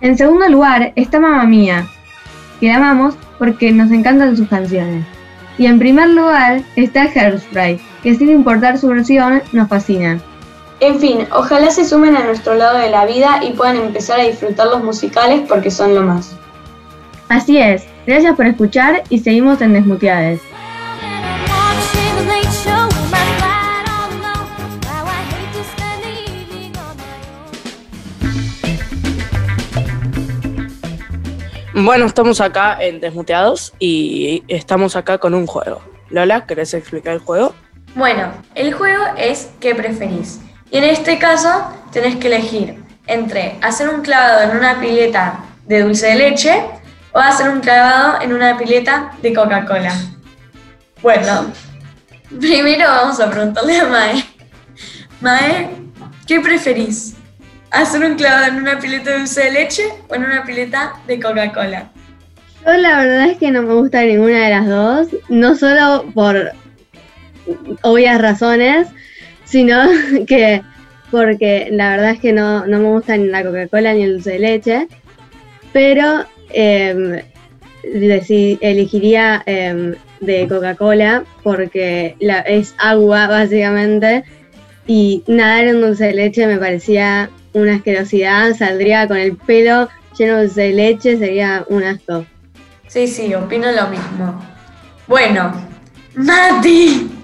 En 0.00 0.18
segundo 0.18 0.48
lugar 0.48 0.92
está 0.96 1.20
Mamma 1.20 1.44
Mía, 1.44 1.86
que 2.58 2.66
la 2.66 2.76
amamos 2.76 3.14
porque 3.38 3.70
nos 3.70 3.92
encantan 3.92 4.36
sus 4.36 4.48
canciones. 4.48 5.04
Y 5.58 5.66
en 5.66 5.78
primer 5.78 6.08
lugar 6.10 6.62
está 6.74 7.02
Hairspray, 7.02 7.80
que 8.02 8.14
sin 8.16 8.30
importar 8.30 8.78
su 8.78 8.88
versión 8.88 9.42
nos 9.52 9.68
fascina. 9.68 10.20
En 10.80 11.00
fin, 11.00 11.26
ojalá 11.32 11.72
se 11.72 11.84
sumen 11.84 12.16
a 12.16 12.24
nuestro 12.24 12.54
lado 12.54 12.78
de 12.78 12.88
la 12.88 13.04
vida 13.04 13.40
y 13.42 13.52
puedan 13.52 13.76
empezar 13.76 14.20
a 14.20 14.22
disfrutar 14.22 14.68
los 14.68 14.84
musicales 14.84 15.42
porque 15.48 15.72
son 15.72 15.92
lo 15.94 16.02
más. 16.02 16.36
Así 17.28 17.58
es, 17.58 17.84
gracias 18.06 18.36
por 18.36 18.46
escuchar 18.46 19.02
y 19.08 19.18
seguimos 19.18 19.60
en 19.60 19.72
Desmuteades. 19.72 20.40
Bueno, 31.74 32.06
estamos 32.06 32.40
acá 32.40 32.76
en 32.80 33.00
Desmuteados 33.00 33.72
y 33.78 34.42
estamos 34.48 34.96
acá 34.96 35.18
con 35.18 35.34
un 35.34 35.46
juego. 35.46 35.80
Lola, 36.10 36.46
¿querés 36.46 36.72
explicar 36.74 37.14
el 37.14 37.20
juego? 37.20 37.54
Bueno, 37.94 38.32
el 38.54 38.72
juego 38.72 39.04
es 39.16 39.50
¿qué 39.60 39.74
preferís? 39.74 40.40
Y 40.70 40.78
en 40.78 40.84
este 40.84 41.18
caso 41.18 41.48
tenés 41.92 42.16
que 42.16 42.26
elegir 42.26 42.82
entre 43.06 43.56
hacer 43.62 43.88
un 43.88 44.02
clavado 44.02 44.42
en 44.42 44.56
una 44.56 44.78
pileta 44.80 45.40
de 45.66 45.82
dulce 45.82 46.08
de 46.08 46.14
leche 46.16 46.62
o 47.12 47.18
hacer 47.18 47.48
un 47.48 47.60
clavado 47.60 48.20
en 48.20 48.32
una 48.32 48.58
pileta 48.58 49.12
de 49.22 49.32
Coca-Cola. 49.32 49.94
Bueno, 51.02 51.46
primero 52.40 52.86
vamos 52.86 53.18
a 53.20 53.30
preguntarle 53.30 53.78
a 53.78 53.86
Mae. 53.86 54.24
Mae, 55.20 55.70
¿qué 56.26 56.40
preferís? 56.40 57.14
¿Hacer 57.70 58.02
un 58.04 58.16
clavado 58.16 58.46
en 58.46 58.56
una 58.56 58.78
pileta 58.78 59.10
de 59.10 59.18
dulce 59.18 59.44
de 59.44 59.50
leche 59.52 59.84
o 60.08 60.14
en 60.14 60.24
una 60.24 60.44
pileta 60.44 60.94
de 61.06 61.20
Coca-Cola? 61.20 61.90
Yo 62.66 62.72
la 62.74 62.98
verdad 62.98 63.26
es 63.30 63.38
que 63.38 63.50
no 63.50 63.62
me 63.62 63.74
gusta 63.74 64.02
ninguna 64.02 64.44
de 64.44 64.50
las 64.50 64.66
dos, 64.66 65.08
no 65.28 65.54
solo 65.54 66.04
por 66.12 66.52
obvias 67.82 68.20
razones, 68.20 68.88
sino 69.48 69.88
que 70.26 70.62
porque 71.10 71.68
la 71.70 71.90
verdad 71.90 72.10
es 72.10 72.20
que 72.20 72.32
no, 72.32 72.66
no 72.66 72.78
me 72.78 72.88
gusta 72.88 73.16
ni 73.16 73.28
la 73.28 73.42
Coca-Cola 73.42 73.94
ni 73.94 74.02
el 74.02 74.14
dulce 74.14 74.32
de 74.32 74.38
leche, 74.38 74.88
pero 75.72 76.24
eh, 76.50 77.24
elegiría 77.82 79.42
em, 79.46 79.94
de 80.20 80.46
Coca-Cola 80.48 81.24
porque 81.42 82.14
la, 82.20 82.40
es 82.40 82.74
agua 82.78 83.26
básicamente 83.26 84.24
y 84.86 85.22
nadar 85.26 85.64
en 85.66 85.80
dulce 85.80 86.06
de 86.06 86.14
leche 86.14 86.46
me 86.46 86.58
parecía 86.58 87.30
una 87.54 87.76
asquerosidad, 87.76 88.54
saldría 88.54 89.08
con 89.08 89.16
el 89.16 89.36
pelo 89.36 89.88
lleno 90.16 90.36
de 90.36 90.42
dulce 90.42 90.60
de 90.60 90.72
leche, 90.72 91.16
sería 91.16 91.64
un 91.68 91.84
asco. 91.84 92.26
Sí, 92.86 93.06
sí, 93.06 93.34
opino 93.34 93.70
lo 93.72 93.88
mismo. 93.88 94.42
Bueno, 95.06 95.52
Mati. 96.14 97.17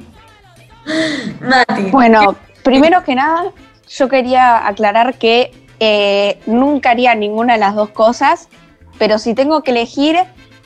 Mati. 1.40 1.90
Bueno, 1.90 2.36
primero 2.62 3.04
que 3.04 3.14
nada, 3.14 3.52
yo 3.88 4.08
quería 4.08 4.66
aclarar 4.66 5.14
que 5.18 5.52
eh, 5.80 6.40
nunca 6.46 6.90
haría 6.90 7.14
ninguna 7.14 7.54
de 7.54 7.58
las 7.58 7.74
dos 7.74 7.90
cosas, 7.90 8.48
pero 8.98 9.18
si 9.18 9.34
tengo 9.34 9.62
que 9.62 9.72
elegir, 9.72 10.16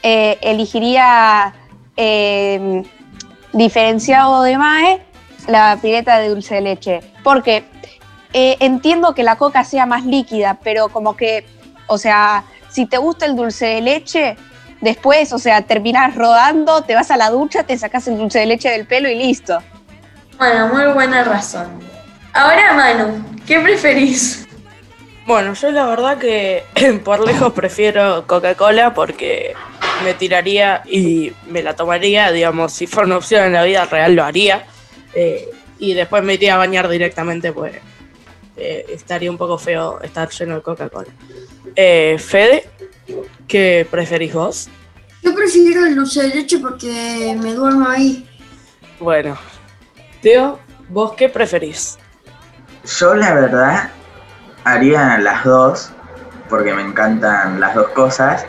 eh, 0.03 0.39
elegiría 0.43 1.55
eh, 1.97 2.83
diferenciado 3.53 4.43
de 4.43 4.59
MAE 4.59 5.03
la 5.47 5.79
pileta 5.81 6.19
de 6.19 6.29
dulce 6.29 6.57
de 6.57 6.61
leche. 6.61 7.01
Porque 7.25 7.65
entiendo 8.33 9.15
que 9.15 9.23
la 9.23 9.37
coca 9.37 9.65
sea 9.65 9.87
más 9.87 10.05
líquida, 10.05 10.59
pero 10.63 10.91
como 10.91 11.17
que, 11.17 11.47
o 11.87 11.97
sea, 11.97 12.45
si 12.69 12.87
te 12.87 12.99
gusta 12.99 13.25
el 13.25 13.35
dulce 13.35 13.67
de 13.67 13.81
leche, 13.81 14.37
después, 14.81 15.33
o 15.33 15.39
sea, 15.39 15.63
terminas 15.63 16.15
rodando, 16.15 16.83
te 16.83 16.95
vas 16.95 17.11
a 17.11 17.17
la 17.17 17.31
ducha, 17.31 17.65
te 17.65 17.77
sacas 17.79 18.07
el 18.09 18.19
dulce 18.19 18.41
de 18.41 18.47
leche 18.47 18.71
del 18.71 18.87
pelo 18.87 19.09
y 19.09 19.15
listo. 19.15 19.59
Bueno, 20.39 20.69
muy 20.69 20.93
buena 20.93 21.25
razón. 21.25 21.67
Ahora, 22.33 22.73
Manu, 22.73 23.25
¿qué 23.45 23.59
preferís? 23.59 24.47
Bueno, 25.27 25.53
yo 25.55 25.71
la 25.73 25.87
verdad 25.87 26.17
que 26.17 26.63
por 27.05 27.27
lejos 27.27 27.53
prefiero 27.53 28.25
Coca-Cola 28.27 28.95
porque 28.95 29.55
me 30.05 30.15
tiraría 30.15 30.83
y 30.87 31.33
me 31.51 31.63
la 31.63 31.75
tomaría, 31.75 32.31
digamos, 32.31 32.73
si 32.73 32.87
fuera 32.87 33.07
una 33.07 33.17
opción 33.17 33.45
en 33.47 33.53
la 33.53 33.65
vida 33.65 33.85
real 33.85 34.15
lo 34.15 34.25
haría. 34.25 34.65
Eh, 35.13 35.51
y 35.81 35.95
después 35.95 36.23
me 36.23 36.35
iría 36.35 36.55
a 36.55 36.59
bañar 36.59 36.89
directamente, 36.89 37.53
pues 37.53 37.75
eh, 38.57 38.87
estaría 38.91 39.31
un 39.31 39.39
poco 39.39 39.59
feo 39.59 40.01
estar 40.03 40.31
lleno 40.31 40.55
de 40.55 40.63
Coca-Cola. 40.63 41.11
Eh, 41.75 42.17
Fede, 42.19 42.69
¿qué 43.49 43.87
preferís 43.91 44.33
vos? 44.33 44.69
Yo 45.23 45.35
prefiero 45.35 45.85
el 45.85 45.97
dulce 45.97 46.23
de 46.23 46.35
leche 46.37 46.59
porque 46.59 47.37
me 47.41 47.55
duermo 47.55 47.89
ahí. 47.89 48.25
Bueno, 49.01 49.37
Teo, 50.23 50.59
¿vos 50.89 51.13
qué 51.13 51.29
preferís? 51.29 51.99
Yo 52.99 53.15
la 53.15 53.35
verdad 53.35 53.91
haría 54.65 55.19
las 55.19 55.45
dos, 55.45 55.93
porque 56.49 56.75
me 56.75 56.83
encantan 56.83 57.61
las 57.61 57.75
dos 57.75 57.89
cosas, 57.89 58.45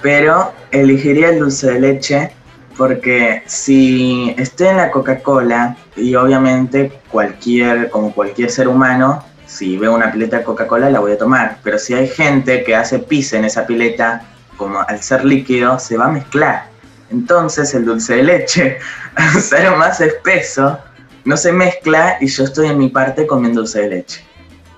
pero 0.00 0.52
elegiría 0.70 1.30
el 1.30 1.40
dulce 1.40 1.72
de 1.72 1.80
leche 1.80 2.32
porque 2.76 3.42
si 3.46 4.34
estoy 4.38 4.68
en 4.68 4.76
la 4.76 4.90
Coca-Cola 4.90 5.76
y 5.96 6.14
obviamente 6.14 6.92
cualquier, 7.10 7.88
como 7.90 8.12
cualquier 8.12 8.50
ser 8.50 8.68
humano, 8.68 9.24
si 9.46 9.78
veo 9.78 9.94
una 9.94 10.12
pileta 10.12 10.38
de 10.38 10.44
Coca-Cola 10.44 10.90
la 10.90 11.00
voy 11.00 11.12
a 11.12 11.18
tomar, 11.18 11.58
pero 11.62 11.78
si 11.78 11.94
hay 11.94 12.08
gente 12.08 12.64
que 12.64 12.76
hace 12.76 12.98
pis 12.98 13.32
en 13.32 13.44
esa 13.44 13.66
pileta, 13.66 14.22
como 14.56 14.80
al 14.80 15.02
ser 15.02 15.24
líquido, 15.24 15.78
se 15.78 15.96
va 15.96 16.06
a 16.06 16.10
mezclar. 16.10 16.75
Entonces 17.10 17.72
el 17.74 17.84
dulce 17.84 18.16
de 18.16 18.22
leche, 18.22 18.78
al 19.14 19.40
ser 19.40 19.70
más 19.76 20.00
espeso, 20.00 20.78
no 21.24 21.36
se 21.36 21.52
mezcla 21.52 22.18
y 22.20 22.26
yo 22.26 22.44
estoy 22.44 22.68
en 22.68 22.78
mi 22.78 22.88
parte 22.88 23.26
comiendo 23.26 23.60
dulce 23.60 23.82
de 23.82 23.88
leche. 23.88 24.24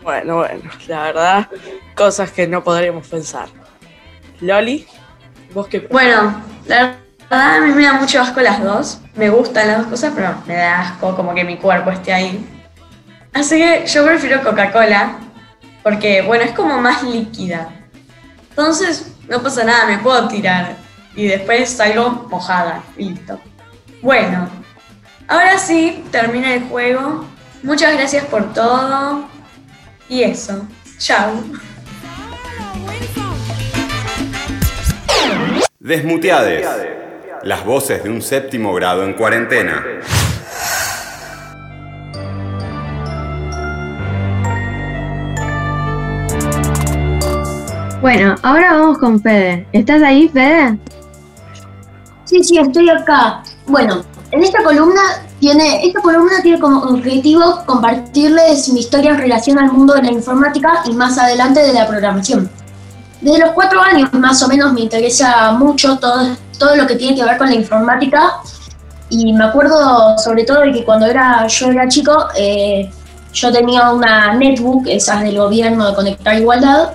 Bueno, 0.02 0.36
bueno, 0.36 0.70
la 0.86 1.02
verdad, 1.04 1.48
cosas 1.94 2.32
que 2.32 2.46
no 2.46 2.64
podríamos 2.64 3.06
pensar. 3.06 3.48
Loli, 4.40 4.86
¿vos 5.52 5.66
qué 5.66 5.80
Bueno, 5.80 6.42
la 6.66 6.96
verdad 7.28 7.56
a 7.56 7.60
mí 7.60 7.72
me 7.72 7.84
da 7.84 7.94
mucho 7.94 8.20
asco 8.20 8.40
las 8.40 8.62
dos. 8.62 9.00
Me 9.16 9.28
gustan 9.28 9.68
las 9.68 9.78
dos 9.78 9.86
cosas, 9.88 10.12
pero 10.14 10.34
me 10.46 10.54
da 10.54 10.80
asco 10.80 11.14
como 11.14 11.34
que 11.34 11.44
mi 11.44 11.56
cuerpo 11.56 11.90
esté 11.90 12.12
ahí. 12.12 12.46
Así 13.34 13.58
que 13.58 13.84
yo 13.86 14.04
prefiero 14.06 14.42
Coca-Cola, 14.42 15.18
porque 15.82 16.22
bueno, 16.22 16.44
es 16.44 16.52
como 16.52 16.78
más 16.80 17.02
líquida. 17.02 17.68
Entonces, 18.50 19.12
no 19.28 19.42
pasa 19.42 19.64
nada, 19.64 19.86
me 19.86 19.98
puedo 19.98 20.26
tirar. 20.28 20.76
Y 21.18 21.26
después 21.26 21.68
salgo 21.70 22.28
mojada 22.30 22.80
y 22.96 23.08
listo. 23.08 23.40
Bueno, 24.00 24.48
ahora 25.26 25.58
sí, 25.58 26.04
termina 26.12 26.54
el 26.54 26.68
juego. 26.68 27.24
Muchas 27.64 27.94
gracias 27.94 28.24
por 28.26 28.52
todo. 28.52 29.28
Y 30.08 30.22
eso. 30.22 30.64
Chao. 30.98 31.42
Desmuteades. 35.80 36.68
Las 37.42 37.64
voces 37.64 38.04
de 38.04 38.10
un 38.10 38.22
séptimo 38.22 38.72
grado 38.74 39.02
en 39.02 39.14
cuarentena. 39.14 39.84
Bueno, 48.00 48.36
ahora 48.44 48.74
vamos 48.74 48.98
con 48.98 49.20
Fede. 49.20 49.66
¿Estás 49.72 50.00
ahí, 50.04 50.28
Fede? 50.28 50.78
Sí, 52.28 52.44
sí, 52.44 52.58
estoy 52.58 52.90
acá. 52.90 53.42
Bueno, 53.66 54.04
en 54.32 54.44
esta 54.44 54.62
columna 54.62 55.00
tiene, 55.40 55.86
esta 55.86 56.02
columna 56.02 56.42
tiene 56.42 56.60
como 56.60 56.80
objetivo 56.80 57.62
compartirles 57.64 58.68
mi 58.68 58.80
historia 58.80 59.12
en 59.12 59.18
relación 59.18 59.58
al 59.58 59.72
mundo 59.72 59.94
de 59.94 60.02
la 60.02 60.12
informática 60.12 60.82
y 60.84 60.92
más 60.92 61.16
adelante 61.16 61.62
de 61.62 61.72
la 61.72 61.88
programación. 61.88 62.50
Desde 63.22 63.38
los 63.38 63.52
cuatro 63.52 63.80
años 63.80 64.12
más 64.12 64.42
o 64.42 64.48
menos 64.48 64.74
me 64.74 64.82
interesa 64.82 65.52
mucho 65.52 65.98
todo, 65.98 66.36
todo 66.58 66.76
lo 66.76 66.86
que 66.86 66.96
tiene 66.96 67.16
que 67.16 67.24
ver 67.24 67.38
con 67.38 67.48
la 67.48 67.54
informática 67.54 68.34
y 69.08 69.32
me 69.32 69.44
acuerdo 69.44 70.18
sobre 70.18 70.44
todo 70.44 70.60
de 70.60 70.72
que 70.72 70.84
cuando 70.84 71.06
era, 71.06 71.46
yo 71.46 71.70
era 71.70 71.88
chico 71.88 72.26
eh, 72.36 72.90
yo 73.32 73.50
tenía 73.50 73.90
una 73.90 74.34
netbook, 74.34 74.86
esas 74.86 75.22
del 75.22 75.38
gobierno 75.38 75.86
de 75.86 75.94
Conectar 75.94 76.36
Igualdad, 76.36 76.90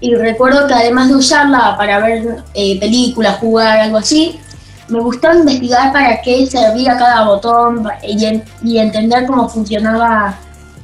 y 0.00 0.14
recuerdo 0.14 0.66
que 0.66 0.74
además 0.74 1.08
de 1.08 1.14
usarla 1.14 1.76
para 1.78 2.00
ver 2.00 2.44
eh, 2.52 2.78
películas, 2.78 3.38
jugar, 3.38 3.80
algo 3.80 3.98
así, 3.98 4.38
me 4.88 5.00
gustaba 5.00 5.36
investigar 5.36 5.92
para 5.92 6.20
qué 6.22 6.46
servía 6.46 6.96
cada 6.96 7.26
botón 7.26 7.86
y, 8.02 8.78
entender 8.78 9.26
cómo 9.26 9.48
funcionaban 9.48 10.34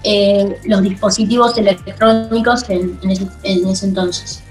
eh, 0.05 0.59
los 0.65 0.83
dispositivos 0.83 1.57
electrónicos 1.57 2.69
en, 2.69 2.99
ese, 3.09 3.27
en, 3.45 3.69
ese, 3.69 3.87
entonces. 3.87 4.43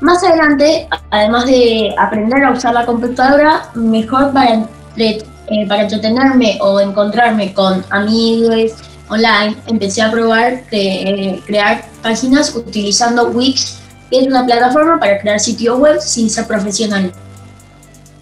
Más 0.00 0.22
adelante, 0.22 0.88
además 1.10 1.46
de 1.46 1.94
aprender 1.98 2.44
a 2.44 2.52
usar 2.52 2.74
la 2.74 2.84
computadora, 2.84 3.70
mejor 3.74 4.32
para, 4.32 4.66
eh, 4.96 5.24
entretenerme 5.48 6.58
o 6.60 6.80
encontrarme 6.80 7.54
con 7.54 7.84
amigos 7.90 8.72
online, 9.08 9.56
empecé 9.66 10.02
a 10.02 10.10
probar 10.10 10.64
de, 10.70 11.42
crear 11.46 11.84
páginas 12.02 12.54
utilizando 12.54 13.28
Wix 13.28 13.78
es 14.10 14.26
una 14.26 14.44
plataforma 14.44 14.98
para 14.98 15.18
crear 15.20 15.40
sitios 15.40 15.78
web 15.78 16.00
sin 16.00 16.30
ser 16.30 16.46
profesional. 16.46 17.12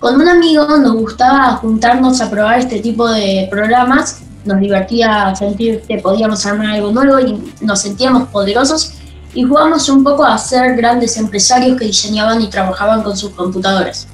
Con 0.03 0.21
un 0.21 0.27
amigo 0.27 0.67
nos 0.79 0.95
gustaba 0.95 1.53
juntarnos 1.59 2.21
a 2.21 2.29
probar 2.29 2.59
este 2.59 2.81
tipo 2.81 3.09
de 3.09 3.47
programas, 3.49 4.19
nos 4.45 4.59
divertía 4.59 5.33
sentir 5.37 5.81
que 5.83 5.99
podíamos 5.99 6.45
armar 6.45 6.73
algo 6.73 6.91
nuevo 6.91 7.21
y 7.21 7.55
nos 7.61 7.83
sentíamos 7.83 8.29
poderosos 8.31 8.95
y 9.33 9.45
jugamos 9.45 9.89
un 9.89 10.03
poco 10.03 10.25
a 10.25 10.37
ser 10.39 10.75
grandes 10.75 11.17
empresarios 11.19 11.79
que 11.79 11.85
diseñaban 11.85 12.41
y 12.41 12.51
trabajaban 12.51 13.05
con 13.05 13.17
sus 13.17 13.31
computadoras. 13.31 14.09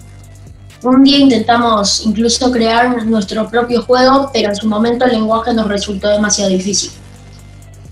Un 0.82 1.02
día 1.04 1.20
intentamos 1.20 2.04
incluso 2.04 2.52
crear 2.52 3.06
nuestro 3.06 3.48
propio 3.48 3.80
juego, 3.80 4.28
pero 4.30 4.50
en 4.50 4.56
su 4.56 4.68
momento 4.68 5.06
el 5.06 5.12
lenguaje 5.12 5.54
nos 5.54 5.68
resultó 5.68 6.10
demasiado 6.10 6.50
difícil. 6.50 6.90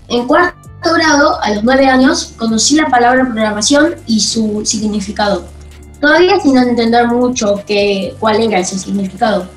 En 0.07 0.27
cuarto 0.27 0.53
grado, 0.83 1.41
a 1.41 1.49
los 1.49 1.63
nueve 1.63 1.87
años, 1.87 2.33
conocí 2.37 2.75
la 2.75 2.89
palabra 2.89 3.25
programación 3.25 3.95
y 4.05 4.19
su 4.19 4.61
significado. 4.65 5.56
Todavía 5.99 6.39
sin 6.39 6.57
entender 6.57 7.07
mucho 7.07 7.63
que, 7.65 8.15
cuál 8.19 8.41
era 8.41 8.59
ese 8.59 8.77
significado. 8.77 9.47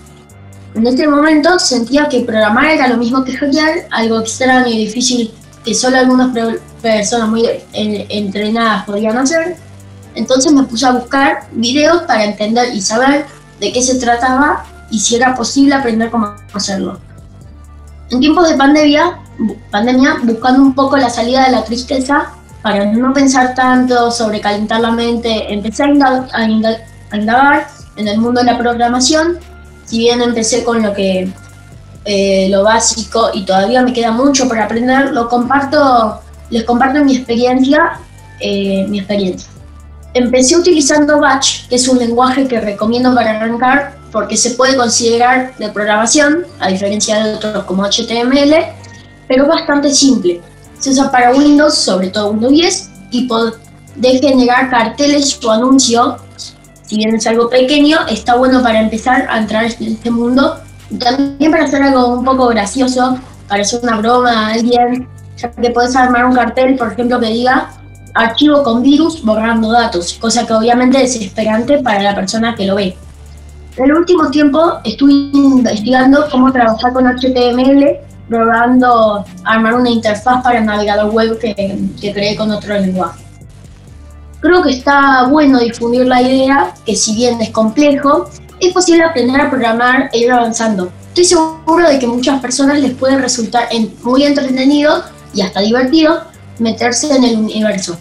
En 0.74 0.86
este 0.86 1.06
momento 1.06 1.58
sentía 1.58 2.08
que 2.08 2.20
programar 2.20 2.66
era 2.66 2.88
lo 2.88 2.96
mismo 2.96 3.24
que 3.24 3.36
hackear, 3.36 3.88
algo 3.90 4.20
extraño 4.20 4.68
y 4.68 4.86
difícil 4.86 5.32
que 5.64 5.74
solo 5.74 5.98
algunas 5.98 6.36
personas 6.80 7.28
muy 7.28 7.44
entrenadas 7.72 8.84
podían 8.86 9.18
hacer. 9.18 9.56
Entonces 10.14 10.52
me 10.52 10.62
puse 10.62 10.86
a 10.86 10.92
buscar 10.92 11.48
videos 11.52 12.02
para 12.02 12.24
entender 12.24 12.74
y 12.74 12.80
saber 12.80 13.26
de 13.60 13.72
qué 13.72 13.82
se 13.82 13.96
trataba 13.96 14.64
y 14.90 14.98
si 14.98 15.16
era 15.16 15.34
posible 15.34 15.74
aprender 15.74 16.10
cómo 16.10 16.34
hacerlo. 16.52 16.98
En 18.10 18.20
tiempos 18.20 18.48
de 18.48 18.56
pandemia, 18.56 19.18
pandemia, 19.70 20.16
buscando 20.22 20.62
un 20.62 20.74
poco 20.74 20.96
la 20.96 21.10
salida 21.10 21.44
de 21.44 21.52
la 21.52 21.64
tristeza, 21.64 22.32
para 22.62 22.84
no 22.86 23.12
pensar 23.12 23.54
tanto, 23.54 24.10
sobre 24.10 24.40
calentar 24.40 24.80
la 24.80 24.90
mente, 24.90 25.52
empecé 25.52 25.84
a 25.84 26.48
indagar, 26.48 27.66
en 27.96 28.08
el 28.08 28.18
mundo 28.18 28.40
de 28.40 28.46
la 28.46 28.58
programación. 28.58 29.38
Si 29.84 29.98
bien 29.98 30.22
empecé 30.22 30.62
con 30.62 30.82
lo 30.82 30.92
que 30.94 31.32
eh, 32.04 32.48
lo 32.50 32.62
básico 32.62 33.30
y 33.34 33.44
todavía 33.44 33.82
me 33.82 33.92
queda 33.92 34.12
mucho 34.12 34.48
para 34.48 34.64
aprender, 34.64 35.12
lo 35.12 35.28
comparto, 35.28 36.20
les 36.50 36.64
comparto 36.64 37.04
mi 37.04 37.16
experiencia, 37.16 37.98
eh, 38.40 38.86
mi 38.88 38.98
experiencia. 38.98 39.48
Empecé 40.14 40.56
utilizando 40.56 41.20
Batch, 41.20 41.68
que 41.68 41.76
es 41.76 41.88
un 41.88 41.98
lenguaje 41.98 42.46
que 42.46 42.60
recomiendo 42.60 43.14
para 43.14 43.30
arrancar 43.32 44.00
porque 44.10 44.36
se 44.36 44.50
puede 44.50 44.76
considerar 44.76 45.56
de 45.56 45.68
programación, 45.68 46.44
a 46.58 46.68
diferencia 46.68 47.22
de 47.22 47.34
otros 47.34 47.64
como 47.64 47.84
HTML, 47.84 48.54
pero 49.28 49.46
bastante 49.46 49.90
simple. 49.90 50.40
Se 50.80 50.90
usa 50.90 51.10
para 51.10 51.32
Windows, 51.32 51.74
sobre 51.74 52.08
todo 52.08 52.30
Windows 52.30 52.52
10, 52.52 52.90
y 53.10 53.28
de 53.96 54.18
generar 54.18 54.70
carteles 54.70 55.38
o 55.44 55.50
anuncios. 55.50 56.14
Si 56.82 56.96
bien 56.96 57.14
es 57.14 57.26
algo 57.26 57.48
pequeño, 57.48 57.98
está 58.08 58.34
bueno 58.36 58.62
para 58.62 58.80
empezar 58.80 59.26
a 59.30 59.38
entrar 59.38 59.64
en 59.64 59.92
este 59.92 60.10
mundo 60.10 60.58
y 60.90 60.96
también 60.96 61.52
para 61.52 61.64
hacer 61.64 61.82
algo 61.82 62.14
un 62.14 62.24
poco 62.24 62.48
gracioso, 62.48 63.18
para 63.46 63.62
hacer 63.62 63.80
una 63.82 63.98
broma 63.98 64.32
a 64.32 64.52
alguien, 64.54 65.06
ya 65.36 65.50
que 65.50 65.70
puedes 65.70 65.94
armar 65.94 66.24
un 66.24 66.34
cartel, 66.34 66.76
por 66.76 66.92
ejemplo, 66.92 67.20
que 67.20 67.26
diga 67.26 67.70
archivo 68.14 68.62
con 68.62 68.82
virus 68.82 69.22
borrando 69.22 69.70
datos, 69.70 70.14
cosa 70.14 70.46
que 70.46 70.52
obviamente 70.54 71.02
es 71.02 71.12
desesperante 71.12 71.78
para 71.78 72.02
la 72.02 72.14
persona 72.14 72.54
que 72.54 72.66
lo 72.66 72.74
ve. 72.74 72.96
En 73.76 73.84
el 73.84 73.92
último 73.92 74.30
tiempo 74.30 74.80
estuve 74.82 75.12
investigando 75.12 76.26
cómo 76.30 76.50
trabajar 76.50 76.92
con 76.92 77.06
HTML 77.06 78.09
probando 78.30 79.24
armar 79.44 79.74
una 79.74 79.90
interfaz 79.90 80.42
para 80.42 80.60
el 80.60 80.64
navegador 80.64 81.12
web 81.12 81.38
que, 81.38 81.54
que 82.00 82.12
creé 82.14 82.36
con 82.36 82.50
otro 82.50 82.78
lenguaje. 82.78 83.22
Creo 84.40 84.62
que 84.62 84.70
está 84.70 85.24
bueno 85.24 85.58
difundir 85.58 86.06
la 86.06 86.22
idea 86.22 86.72
que 86.86 86.96
si 86.96 87.14
bien 87.14 87.40
es 87.42 87.50
complejo, 87.50 88.30
es 88.60 88.72
posible 88.72 89.04
aprender 89.04 89.38
a 89.40 89.50
programar 89.50 90.08
e 90.12 90.20
ir 90.20 90.32
avanzando. 90.32 90.90
Estoy 91.08 91.24
seguro 91.24 91.88
de 91.88 91.98
que 91.98 92.06
muchas 92.06 92.40
personas 92.40 92.78
les 92.78 92.92
puede 92.94 93.18
resultar 93.18 93.68
muy 94.02 94.22
entretenido 94.22 95.02
y 95.34 95.42
hasta 95.42 95.60
divertido 95.60 96.22
meterse 96.58 97.14
en 97.14 97.24
el 97.24 97.36
universo, 97.36 97.98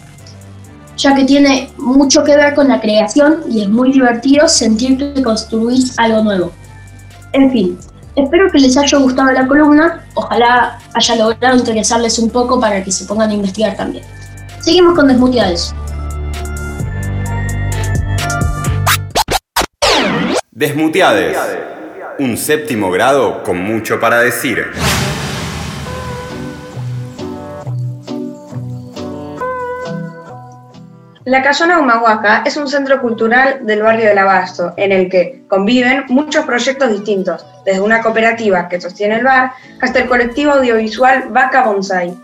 ya 0.96 1.14
que 1.14 1.24
tiene 1.24 1.70
mucho 1.76 2.22
que 2.22 2.36
ver 2.36 2.54
con 2.54 2.68
la 2.68 2.80
creación 2.80 3.42
y 3.50 3.62
es 3.62 3.68
muy 3.68 3.92
divertido 3.92 4.48
sentir 4.48 4.96
que 4.96 5.22
construís 5.22 5.98
algo 5.98 6.22
nuevo. 6.22 6.52
En 7.32 7.50
fin, 7.50 7.78
espero 8.16 8.50
que 8.50 8.58
les 8.58 8.76
haya 8.76 8.98
gustado 8.98 9.32
la 9.32 9.46
columna, 9.46 10.04
ojalá 10.14 10.78
haya 10.94 11.16
logrado 11.16 11.56
interesarles 11.56 12.18
un 12.18 12.30
poco 12.30 12.60
para 12.60 12.82
que 12.82 12.92
se 12.92 13.04
pongan 13.04 13.30
a 13.30 13.34
investigar 13.34 13.76
también. 13.76 14.04
Seguimos 14.60 14.94
con 14.94 15.08
Desmuteados. 15.08 15.74
Desmuteades. 20.50 21.38
Un 22.18 22.36
séptimo 22.36 22.90
grado 22.90 23.42
con 23.42 23.62
mucho 23.62 23.98
para 23.98 24.20
decir. 24.20 24.66
La 31.24 31.42
Casona 31.42 31.78
Humahuaca 31.78 32.42
es 32.44 32.56
un 32.56 32.66
centro 32.66 33.00
cultural 33.00 33.64
del 33.64 33.82
barrio 33.82 34.08
del 34.08 34.18
Abasto, 34.18 34.74
en 34.76 34.90
el 34.90 35.08
que 35.08 35.44
conviven 35.48 36.04
muchos 36.08 36.44
proyectos 36.44 36.90
distintos, 36.90 37.46
desde 37.64 37.80
una 37.80 38.02
cooperativa 38.02 38.68
que 38.68 38.80
sostiene 38.80 39.16
el 39.16 39.24
bar 39.24 39.52
hasta 39.80 40.00
el 40.00 40.08
colectivo 40.08 40.52
audiovisual 40.52 41.28
Vaca 41.30 41.64
Bonsai. 41.64 42.16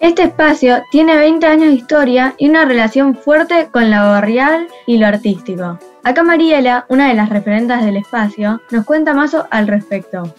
Este 0.00 0.24
espacio 0.24 0.82
tiene 0.90 1.16
20 1.16 1.46
años 1.46 1.68
de 1.68 1.74
historia 1.74 2.34
y 2.36 2.48
una 2.48 2.66
relación 2.66 3.14
fuerte 3.14 3.68
con 3.72 3.90
lo 3.90 3.96
barrial 3.96 4.68
y 4.86 4.98
lo 4.98 5.06
artístico. 5.06 5.78
Acá 6.04 6.22
Mariela, 6.22 6.84
una 6.88 7.08
de 7.08 7.14
las 7.14 7.30
referentes 7.30 7.82
del 7.84 7.96
espacio, 7.96 8.60
nos 8.70 8.84
cuenta 8.84 9.14
más 9.14 9.34
al 9.50 9.66
respecto. 9.66 10.34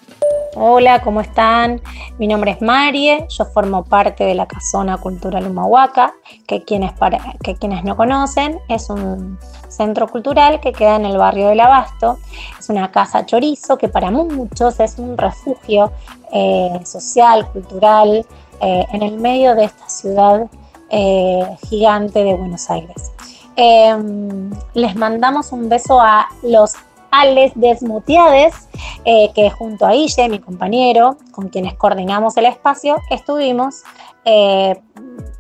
Hola, 0.60 1.04
¿cómo 1.04 1.22
están? 1.22 1.80
Mi 2.18 2.26
nombre 2.26 2.50
es 2.50 2.64
Marie, 2.64 3.28
yo 3.30 3.46
formo 3.46 3.84
parte 3.84 4.24
de 4.24 4.34
la 4.34 4.48
Casona 4.48 4.98
Cultural 4.98 5.46
Humahuaca, 5.46 6.16
que 6.48 6.64
quienes, 6.64 6.94
para, 6.94 7.20
que 7.44 7.54
quienes 7.54 7.84
no 7.84 7.96
conocen 7.96 8.58
es 8.68 8.90
un 8.90 9.38
centro 9.68 10.08
cultural 10.08 10.60
que 10.60 10.74
queda 10.74 10.96
en 10.96 11.06
el 11.06 11.20
barrio 11.20 11.50
del 11.50 11.60
Abasto. 11.60 12.18
Es 12.58 12.70
una 12.70 12.90
casa 12.90 13.24
chorizo 13.24 13.78
que 13.78 13.88
para 13.88 14.10
muchos 14.10 14.80
es 14.80 14.98
un 14.98 15.16
refugio 15.16 15.92
eh, 16.34 16.80
social, 16.86 17.48
cultural, 17.52 18.26
eh, 18.60 18.86
en 18.92 19.04
el 19.04 19.20
medio 19.20 19.54
de 19.54 19.66
esta 19.66 19.88
ciudad 19.88 20.48
eh, 20.90 21.56
gigante 21.70 22.24
de 22.24 22.34
Buenos 22.34 22.68
Aires. 22.72 23.12
Em, 23.56 24.50
les 24.74 24.96
mandamos 24.96 25.52
un 25.52 25.70
beso 25.70 26.02
a 26.02 26.28
los 26.42 26.74
Ales 27.18 27.52
Desmuteades, 27.56 28.68
eh, 29.06 29.32
que 29.34 29.50
junto 29.50 29.86
a 29.86 29.96
Ille, 29.96 30.30
mi 30.30 30.40
compañero, 30.40 31.18
con 31.32 31.50
quienes 31.50 31.74
coordinamos 31.74 32.38
el 32.38 32.46
espacio, 32.46 32.98
estuvimos 33.10 33.84
eh, 34.26 34.80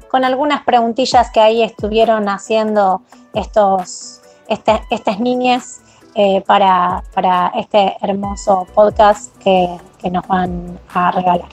con 0.09 0.25
algunas 0.25 0.63
preguntillas 0.63 1.29
que 1.31 1.39
ahí 1.39 1.61
estuvieron 1.61 2.29
haciendo 2.29 3.01
estos, 3.33 4.21
este, 4.47 4.81
estas 4.89 5.19
niñas 5.19 5.81
eh, 6.15 6.41
para, 6.47 7.03
para, 7.13 7.51
este 7.55 7.95
hermoso 8.01 8.65
podcast 8.73 9.35
que, 9.37 9.77
que 9.99 10.09
nos 10.09 10.27
van 10.27 10.79
a 10.93 11.11
regalar. 11.11 11.49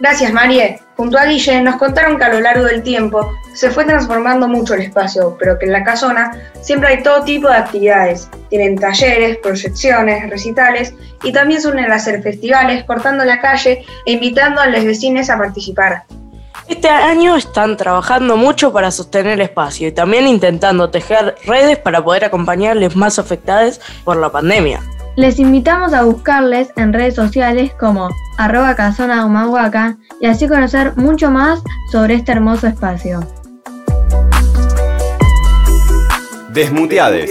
Gracias, 0.00 0.32
Marie. 0.32 0.80
Junto 0.96 1.18
a 1.18 1.24
Guille 1.24 1.60
nos 1.60 1.76
contaron 1.76 2.16
que 2.18 2.24
a 2.24 2.32
lo 2.32 2.40
largo 2.40 2.64
del 2.64 2.82
tiempo 2.82 3.32
se 3.54 3.70
fue 3.70 3.84
transformando 3.84 4.46
mucho 4.48 4.74
el 4.74 4.82
espacio, 4.82 5.36
pero 5.38 5.58
que 5.58 5.66
en 5.66 5.72
la 5.72 5.84
casona 5.84 6.32
siempre 6.60 6.88
hay 6.88 7.02
todo 7.02 7.22
tipo 7.24 7.48
de 7.48 7.56
actividades. 7.56 8.28
Tienen 8.48 8.78
talleres, 8.78 9.38
proyecciones, 9.38 10.30
recitales 10.30 10.94
y 11.22 11.32
también 11.32 11.60
suelen 11.60 11.90
hacer 11.90 12.22
festivales 12.22 12.84
cortando 12.84 13.24
la 13.24 13.40
calle 13.40 13.84
e 14.06 14.12
invitando 14.12 14.60
a 14.60 14.66
los 14.66 14.84
vecinos 14.84 15.30
a 15.30 15.38
participar. 15.38 16.04
Este 16.68 16.88
año 16.88 17.36
están 17.36 17.76
trabajando 17.76 18.36
mucho 18.36 18.72
para 18.72 18.90
sostener 18.90 19.34
el 19.34 19.40
espacio 19.42 19.88
y 19.88 19.92
también 19.92 20.26
intentando 20.26 20.88
tejer 20.90 21.34
redes 21.44 21.78
para 21.78 22.02
poder 22.02 22.24
acompañarles 22.24 22.96
más 22.96 23.18
afectados 23.18 23.80
por 24.04 24.16
la 24.16 24.30
pandemia. 24.30 24.80
Les 25.16 25.38
invitamos 25.38 25.94
a 25.94 26.02
buscarles 26.02 26.72
en 26.74 26.92
redes 26.92 27.14
sociales 27.14 27.72
como 27.78 28.08
arroba 28.36 28.74
casona 28.74 29.24
Humahuaca 29.24 29.96
y 30.20 30.26
así 30.26 30.48
conocer 30.48 30.96
mucho 30.96 31.30
más 31.30 31.62
sobre 31.92 32.14
este 32.14 32.32
hermoso 32.32 32.66
espacio. 32.66 33.20
Desmuteades. 36.52 37.30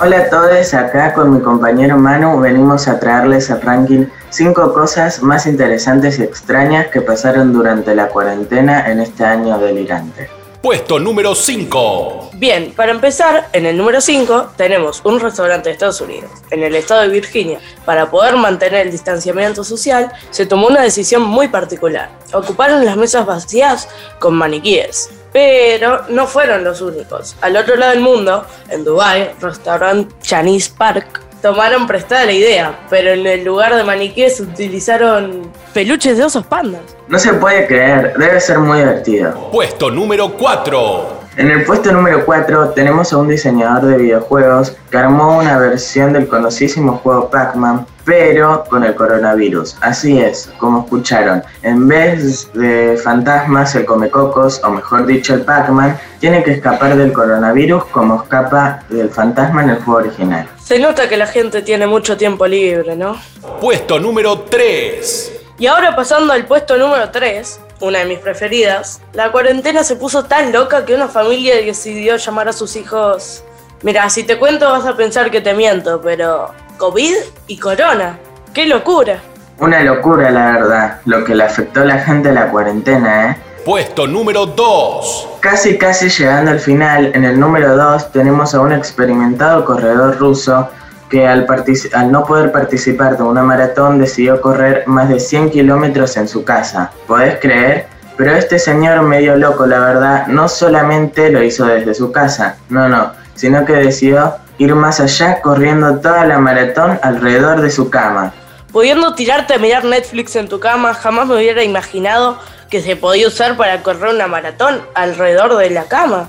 Hola 0.00 0.18
a 0.18 0.28
todos, 0.30 0.74
acá 0.74 1.14
con 1.14 1.32
mi 1.32 1.40
compañero 1.40 1.96
Manu 1.96 2.40
venimos 2.40 2.88
a 2.88 2.98
traerles 2.98 3.50
el 3.50 3.60
ranking 3.62 4.06
5 4.30 4.74
cosas 4.74 5.22
más 5.22 5.46
interesantes 5.46 6.18
y 6.18 6.24
extrañas 6.24 6.88
que 6.88 7.00
pasaron 7.00 7.52
durante 7.52 7.94
la 7.94 8.08
cuarentena 8.08 8.90
en 8.90 8.98
este 8.98 9.24
año 9.24 9.56
delirante. 9.58 10.28
Puesto 10.64 10.98
número 10.98 11.34
5. 11.34 12.30
Bien, 12.36 12.72
para 12.74 12.92
empezar, 12.92 13.50
en 13.52 13.66
el 13.66 13.76
número 13.76 14.00
5 14.00 14.52
tenemos 14.56 15.02
un 15.04 15.20
restaurante 15.20 15.68
de 15.68 15.74
Estados 15.74 16.00
Unidos, 16.00 16.30
en 16.50 16.62
el 16.62 16.74
estado 16.74 17.02
de 17.02 17.08
Virginia. 17.08 17.60
Para 17.84 18.10
poder 18.10 18.36
mantener 18.36 18.86
el 18.86 18.90
distanciamiento 18.90 19.62
social, 19.62 20.10
se 20.30 20.46
tomó 20.46 20.68
una 20.68 20.80
decisión 20.80 21.20
muy 21.20 21.48
particular. 21.48 22.08
Ocuparon 22.32 22.82
las 22.82 22.96
mesas 22.96 23.26
vacías 23.26 23.90
con 24.18 24.36
maniquíes. 24.36 25.10
Pero 25.34 26.06
no 26.08 26.26
fueron 26.26 26.64
los 26.64 26.80
únicos. 26.80 27.36
Al 27.42 27.58
otro 27.58 27.76
lado 27.76 27.92
del 27.92 28.00
mundo, 28.00 28.46
en 28.70 28.84
Dubai, 28.84 29.34
restaurante 29.42 30.14
Chinese 30.22 30.72
Park, 30.78 31.20
tomaron 31.44 31.86
prestada 31.86 32.24
la 32.24 32.32
idea, 32.32 32.78
pero 32.88 33.10
en 33.10 33.26
el 33.26 33.44
lugar 33.44 33.76
de 33.76 33.84
maniquíes 33.84 34.40
utilizaron 34.40 35.42
peluches 35.74 36.16
de 36.16 36.24
osos 36.24 36.46
pandas. 36.46 36.80
No 37.06 37.18
se 37.18 37.34
puede 37.34 37.66
creer, 37.66 38.14
debe 38.16 38.40
ser 38.40 38.60
muy 38.60 38.78
divertido. 38.78 39.50
Puesto 39.52 39.90
número 39.90 40.32
4. 40.38 41.20
En 41.36 41.50
el 41.50 41.64
puesto 41.64 41.92
número 41.92 42.24
4 42.24 42.70
tenemos 42.70 43.12
a 43.12 43.18
un 43.18 43.28
diseñador 43.28 43.84
de 43.90 43.98
videojuegos 43.98 44.74
que 44.90 44.96
armó 44.96 45.36
una 45.36 45.58
versión 45.58 46.14
del 46.14 46.28
conocidísimo 46.28 46.96
juego 47.02 47.28
Pac-Man, 47.28 47.84
pero 48.04 48.64
con 48.68 48.84
el 48.84 48.94
coronavirus. 48.94 49.76
Así 49.80 50.18
es, 50.20 50.50
como 50.58 50.80
escucharon, 50.80 51.42
en 51.62 51.88
vez 51.88 52.52
de 52.52 52.98
fantasmas, 53.02 53.74
el 53.74 53.84
Comecocos, 53.84 54.60
o 54.62 54.70
mejor 54.70 55.06
dicho, 55.06 55.34
el 55.34 55.42
Pac-Man, 55.42 55.98
tiene 56.20 56.42
que 56.42 56.52
escapar 56.52 56.96
del 56.96 57.12
coronavirus 57.12 57.86
como 57.86 58.22
escapa 58.22 58.82
del 58.88 59.10
fantasma 59.10 59.62
en 59.62 59.70
el 59.70 59.76
juego 59.76 60.00
original. 60.00 60.48
Se 60.62 60.78
nota 60.78 61.08
que 61.08 61.16
la 61.16 61.26
gente 61.26 61.62
tiene 61.62 61.86
mucho 61.86 62.16
tiempo 62.16 62.46
libre, 62.46 62.96
¿no? 62.96 63.16
Puesto 63.60 63.98
número 63.98 64.40
3. 64.40 65.32
Y 65.58 65.66
ahora 65.66 65.94
pasando 65.94 66.32
al 66.32 66.46
puesto 66.46 66.76
número 66.76 67.10
3, 67.10 67.60
una 67.80 68.00
de 68.00 68.06
mis 68.06 68.18
preferidas, 68.18 69.00
la 69.12 69.30
cuarentena 69.30 69.84
se 69.84 69.96
puso 69.96 70.24
tan 70.24 70.52
loca 70.52 70.84
que 70.84 70.94
una 70.94 71.08
familia 71.08 71.56
decidió 71.56 72.16
llamar 72.16 72.48
a 72.48 72.52
sus 72.52 72.76
hijos... 72.76 73.44
Mira, 73.82 74.08
si 74.08 74.24
te 74.24 74.38
cuento 74.38 74.70
vas 74.70 74.86
a 74.86 74.96
pensar 74.96 75.30
que 75.30 75.42
te 75.42 75.52
miento, 75.52 76.00
pero 76.00 76.52
COVID 76.78 77.14
y 77.46 77.58
corona. 77.58 78.18
¡Qué 78.52 78.66
locura! 78.66 79.20
Una 79.58 79.82
locura, 79.82 80.30
la 80.30 80.52
verdad, 80.52 81.00
lo 81.04 81.24
que 81.24 81.34
le 81.34 81.44
afectó 81.44 81.82
a 81.82 81.84
la 81.84 81.98
gente 81.98 82.30
a 82.30 82.32
la 82.32 82.50
cuarentena, 82.50 83.30
¿eh? 83.30 83.36
Puesto 83.64 84.06
número 84.06 84.46
2. 84.46 85.28
Casi, 85.40 85.78
casi 85.78 86.08
llegando 86.08 86.50
al 86.50 86.60
final, 86.60 87.12
en 87.14 87.24
el 87.24 87.38
número 87.38 87.76
2 87.76 88.12
tenemos 88.12 88.54
a 88.54 88.60
un 88.60 88.72
experimentado 88.72 89.64
corredor 89.64 90.18
ruso 90.18 90.68
que 91.08 91.26
al, 91.26 91.46
al, 91.92 92.12
no 92.12 92.24
poder 92.24 92.50
participar 92.50 93.16
de 93.16 93.22
una 93.22 93.42
maratón 93.42 93.98
decidió 93.98 94.40
correr 94.40 94.82
más 94.86 95.08
de 95.08 95.20
100 95.20 95.50
kilómetros 95.50 96.16
en 96.16 96.28
su 96.28 96.44
casa. 96.44 96.90
¿Podés 97.06 97.38
creer? 97.40 97.86
Pero 98.16 98.34
este 98.34 98.58
señor 98.58 99.02
medio 99.02 99.36
loco, 99.36 99.66
la 99.66 99.78
verdad, 99.78 100.26
no 100.26 100.48
solamente 100.48 101.30
lo 101.30 101.42
hizo 101.42 101.64
desde 101.66 101.94
su 101.94 102.12
casa, 102.12 102.56
no, 102.68 102.88
no, 102.88 103.12
sino 103.34 103.64
que 103.64 103.74
decidió 103.74 104.34
ir 104.58 104.74
más 104.74 105.00
allá 105.00 105.40
corriendo 105.40 105.98
toda 106.00 106.24
la 106.24 106.38
maratón 106.38 106.98
alrededor 107.02 107.60
de 107.60 107.70
su 107.70 107.90
cama. 107.90 108.32
Pudiendo 108.72 109.14
tirarte 109.14 109.54
a 109.54 109.58
mirar 109.58 109.84
Netflix 109.84 110.36
en 110.36 110.48
tu 110.48 110.58
cama, 110.60 110.94
jamás 110.94 111.28
me 111.28 111.36
hubiera 111.36 111.62
imaginado 111.62 112.38
que 112.70 112.80
se 112.80 112.96
podía 112.96 113.28
usar 113.28 113.56
para 113.56 113.82
correr 113.82 114.14
una 114.14 114.26
maratón 114.26 114.82
alrededor 114.94 115.56
de 115.56 115.70
la 115.70 115.84
cama. 115.84 116.28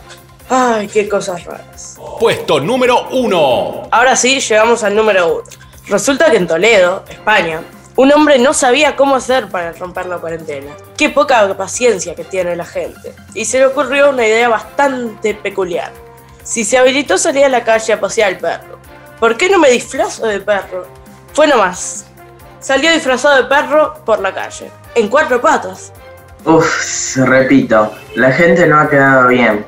Ay, 0.49 0.87
qué 0.87 1.09
cosas 1.09 1.43
raras. 1.43 1.97
Puesto 2.19 2.59
número 2.59 3.07
1. 3.09 3.87
Ahora 3.89 4.15
sí, 4.15 4.39
llegamos 4.39 4.83
al 4.83 4.95
número 4.95 5.37
1. 5.37 5.43
Resulta 5.87 6.29
que 6.29 6.37
en 6.37 6.47
Toledo, 6.47 7.03
España, 7.09 7.61
un 7.95 8.11
hombre 8.11 8.37
no 8.37 8.53
sabía 8.53 8.95
cómo 8.95 9.15
hacer 9.15 9.47
para 9.47 9.71
romper 9.71 10.05
la 10.05 10.17
cuarentena. 10.17 10.71
Qué 10.97 11.09
poca 11.09 11.55
paciencia 11.55 12.13
que 12.13 12.23
tiene 12.23 12.55
la 12.55 12.65
gente. 12.65 13.15
Y 13.33 13.45
se 13.45 13.59
le 13.59 13.67
ocurrió 13.67 14.09
una 14.09 14.27
idea 14.27 14.49
bastante 14.49 15.33
peculiar. 15.33 15.91
Si 16.45 16.63
se 16.63 16.77
habilitó 16.77 17.17
salir 17.17 17.43
a 17.43 17.49
la 17.49 17.63
calle 17.63 17.91
a 17.91 17.99
pasear 17.99 18.29
al 18.29 18.37
perro, 18.37 18.77
¿por 19.19 19.35
qué 19.35 19.49
no 19.49 19.57
me 19.57 19.71
disfrazo 19.71 20.27
de 20.27 20.39
perro? 20.39 20.85
Fue 21.33 21.47
nomás. 21.47 22.05
Salió 22.59 22.91
disfrazado 22.91 23.35
de 23.37 23.45
perro 23.45 23.95
por 24.05 24.19
la 24.19 24.31
calle, 24.31 24.69
en 24.93 25.09
cuatro 25.09 25.41
patas. 25.41 25.91
Uf, 26.45 27.17
repito, 27.17 27.91
la 28.13 28.31
gente 28.31 28.67
no 28.67 28.79
ha 28.79 28.87
quedado 28.87 29.27
bien, 29.27 29.65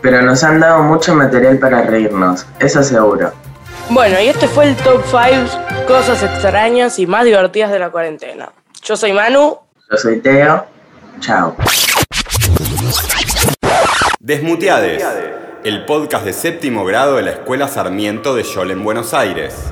pero 0.00 0.22
nos 0.22 0.42
han 0.42 0.58
dado 0.58 0.82
mucho 0.84 1.14
material 1.14 1.58
para 1.58 1.82
reírnos, 1.82 2.46
eso 2.60 2.82
seguro. 2.82 3.34
Bueno, 3.90 4.18
y 4.18 4.28
este 4.28 4.48
fue 4.48 4.68
el 4.70 4.76
top 4.76 5.02
5 5.04 5.86
cosas 5.86 6.22
extrañas 6.22 6.98
y 6.98 7.06
más 7.06 7.26
divertidas 7.26 7.70
de 7.70 7.78
la 7.78 7.90
cuarentena. 7.90 8.50
Yo 8.82 8.96
soy 8.96 9.12
Manu. 9.12 9.58
Yo 9.90 9.96
soy 9.98 10.20
Teo. 10.20 10.64
Chao. 11.20 11.54
Desmuteades, 14.18 15.04
el 15.66 15.84
podcast 15.84 16.24
de 16.24 16.32
séptimo 16.32 16.84
grado 16.84 17.16
de 17.16 17.22
la 17.22 17.32
Escuela 17.32 17.66
Sarmiento 17.66 18.36
de 18.36 18.44
Yol 18.44 18.70
en 18.70 18.84
Buenos 18.84 19.12
Aires. 19.12 19.64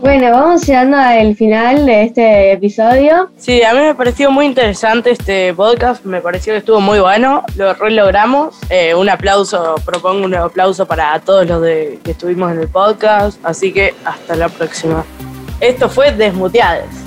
Bueno, 0.00 0.30
vamos 0.32 0.66
llegando 0.66 0.98
al 0.98 1.34
final 1.34 1.86
de 1.86 2.02
este 2.02 2.52
episodio. 2.52 3.30
Sí, 3.38 3.62
a 3.62 3.72
mí 3.72 3.80
me 3.80 3.94
pareció 3.94 4.30
muy 4.30 4.44
interesante 4.44 5.12
este 5.12 5.54
podcast, 5.54 6.04
me 6.04 6.20
pareció 6.20 6.52
que 6.52 6.58
estuvo 6.58 6.82
muy 6.82 6.98
bueno, 6.98 7.42
lo 7.56 7.72
re 7.72 7.92
logramos. 7.92 8.56
Eh, 8.68 8.94
un 8.94 9.08
aplauso, 9.08 9.76
propongo 9.82 10.26
un 10.26 10.34
aplauso 10.34 10.84
para 10.84 11.18
todos 11.20 11.46
los 11.46 11.62
de, 11.62 12.00
que 12.04 12.10
estuvimos 12.10 12.52
en 12.52 12.60
el 12.60 12.68
podcast, 12.68 13.42
así 13.42 13.72
que 13.72 13.94
hasta 14.04 14.36
la 14.36 14.50
próxima. 14.50 15.06
Esto 15.58 15.88
fue 15.88 16.12
Desmuteades. 16.12 17.03